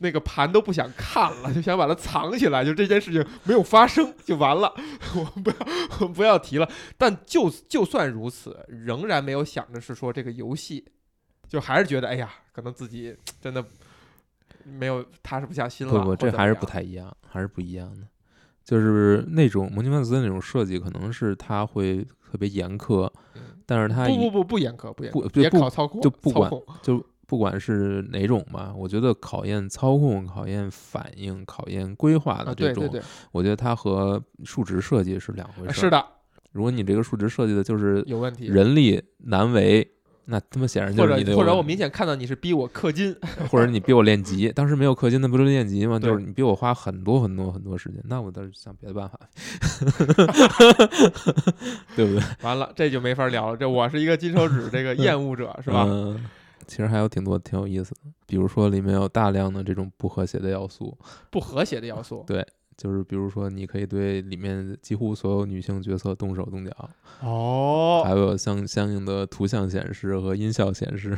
[0.00, 4.72] 那个盘都不想看了，就想把它藏起来，就这件事情没有发生就完了，
[5.16, 5.56] 我们不要
[6.00, 6.68] 我们不要提了。
[6.98, 10.84] 但就就算如此，仍然没有想着是说这个游戏，
[11.48, 13.64] 就还是觉得哎呀，可能自己真的
[14.64, 15.92] 没有踏实不下心了。
[15.92, 18.06] 不不，这还是不太一样，还是不一样的。
[18.64, 26.50] 就是那种蒙金曼斯的那种设计，可能是它会特别严苛，嗯但是它以不不不不严苛，不严苛，别不考操控，就不管
[26.82, 35.68] 就不管是哪种吧，我觉得考验操控、考验反应、考验规划啊，的这种，对对对，我觉得它和数值设计是两回事。
[35.68, 36.04] 呃是，的，
[36.52, 38.46] 如果你这个数值设计的就是有问题。
[38.46, 39.86] 人力难为，
[40.26, 43.14] 那他妈显然就或是你或者我明显看到你是逼我氪金，
[43.50, 45.98] 或者你逼我练级，当时没有氪金，那不是练级吗？
[45.98, 49.18] 就是你逼我花很多很多很多时间，那我倒是想别的办法，
[51.94, 52.22] 对不对？
[52.42, 53.56] 完了这就没法聊了。
[53.56, 55.84] 这我是一个金手指这个厌恶者是吧？
[55.86, 56.24] 嗯
[56.66, 60.96] 其实还有挺多挺有意思的，比如说里面有大量的这种不和谐的要素，
[61.30, 62.24] 不和谐的要素。
[62.28, 62.46] 对
[62.76, 66.90] 就是比如说你可以对里面几乎所有女性角色动手动脚，
[67.22, 71.16] 哦还有相相应的图像显示和音效显示，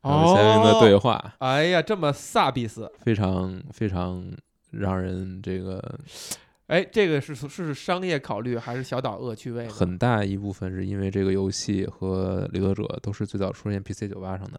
[0.00, 4.24] 还有相应的对哦，话，哎呀，这么萨比斯，非常非常
[4.70, 5.82] 让人这个
[6.68, 9.68] 哎，这个是是商业考虑还是小岛恶趣味？
[9.68, 14.58] 很大一部分是因为这个游戏和《掠夺者》都是最早出现 PC 九八上的。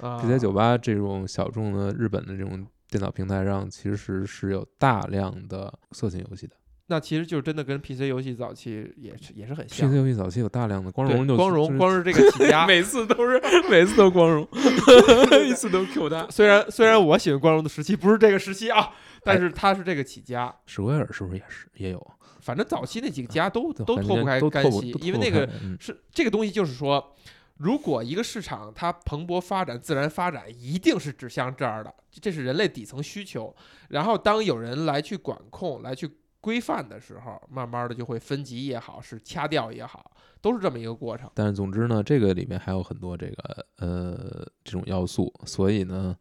[0.00, 6.56] 啊 PC 九八这种小众的日本的这种电脑平台上，其实是有大量的色情游戏的。
[6.88, 9.96] 那其实就是真的跟 PC 游戏早期也是也是很像 PC。
[9.96, 12.66] 游戏早期有大量的光荣就光荣，就是光是这个起家。
[12.68, 14.46] 每次都是每次都光荣，
[15.48, 16.26] 一次都 Q 他。
[16.28, 18.90] 虽然虽然我喜欢光荣的时期不是这个时期啊，
[19.22, 20.54] 但哎是他是这个起家。
[20.66, 22.06] 史威尔是不是也是也有？
[22.40, 27.14] 反正早期那几个家都对都脱不开干系因为那个是这个东西，就是说，
[27.56, 33.54] 如果一个市场它蓬勃发展、自然发展，一定是指向这儿的，这是人类底层需求。
[33.88, 41.30] 然后当有人来去管控、来去规范的时候，慢慢的就会分级也好，是掐掉也好，都是这么一个过程。
[41.34, 46.16] 但是总之呢，这个里面还有很多这个呃这种要素，所以呢，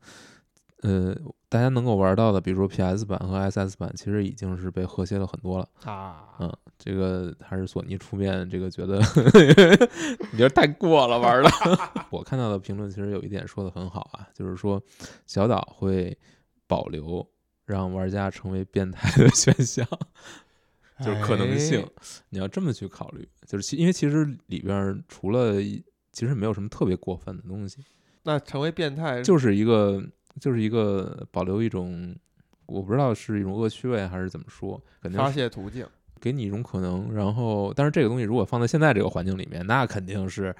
[0.83, 1.15] 呃，
[1.51, 5.67] 大家能够玩到的，比如说 PS 版和 SS 版，其实已经是被和谐了很多了。
[5.83, 6.49] 啊嗯，
[6.79, 8.97] 这个还是索尼出面，这个觉得
[10.31, 11.49] 你这太过了玩的。
[12.09, 14.81] 我看到的评论其实有一点说的很好啊，就是说
[15.27, 16.17] 小岛会
[16.67, 17.29] 保留
[17.65, 19.85] 让玩家成为变态的选项。
[21.03, 25.55] 就是可能性哎，你要这么去考虑，就是其因为其实里边儿除了
[26.13, 27.79] 其实没有什么特别过分的东西，
[28.23, 30.01] 那成为变态就是一个
[30.39, 32.15] 就是一个保留一种，
[32.65, 35.85] 我不知道是一种恶趣味还是怎么说，肯定发是泄途径。
[36.19, 37.13] 给你一种可能。
[37.13, 40.55] 然后，但是这个东西如果放在现在这个环境里面，那肯定是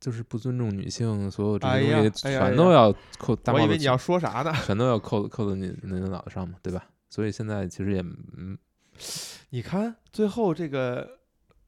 [0.00, 4.52] 就是不尊重女性，所有这些东西全都要扣大帽子我以为你要说啥呢？
[4.64, 6.84] 全都要扣扣在你你的脑袋上嘛，对吧？
[7.10, 8.56] 所以现在其实也嗯，
[9.50, 11.18] 你看最后这个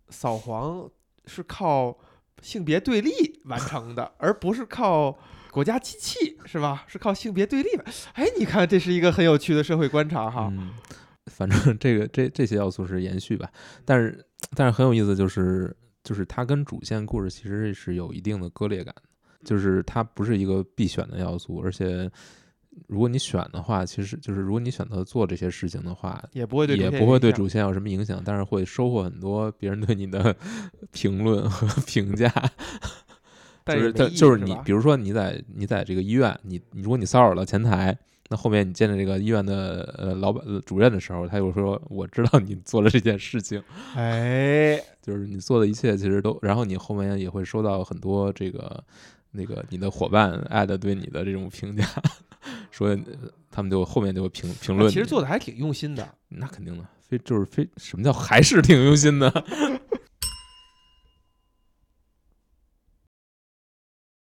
[0.08, 0.88] 扫黄
[1.26, 1.96] 是靠
[2.40, 5.18] 性别对立完成的，而不是靠
[5.54, 6.84] 国家机器，是吧？
[6.88, 7.84] 是靠性别对立吧？
[8.14, 10.48] 哎，你看这是一个很有趣的社会观察哈。
[10.50, 10.72] 嗯，
[11.26, 13.48] 反正这个这这些要素是延续吧，
[13.84, 14.26] 但是
[14.56, 19.02] 但是很有意思，就是就是它跟主线故事其实是有一定的割裂感的，
[19.44, 22.10] 就是它不是一个必选的要素，而且
[22.88, 30.34] 如果你选的话，其实就是如果你选择做这些事情的话，也不会对也不会对主线有什么影响，但是会收获很多别人对你的
[30.90, 32.28] 评论和评价。
[33.64, 37.96] 但就是也没意义它就是你，比如说你在你在这个医院，你你如果你骚扰了前台，
[38.28, 43.62] 那后面你见着这个医院的呃老板、呃主任的时候，他就说我知道你做了这件事情，
[43.96, 48.82] 哎，就是你做的一切其实都，然后你后面也会收到很多这个
[49.32, 51.86] 那个你的伙伴艾的对你的这种评价，
[52.70, 52.98] 说呃
[53.50, 56.06] 他们就后面就会评评论你，其实做的还挺用心的。
[56.28, 59.30] 那肯定的，非就是非什么叫还是挺用心的，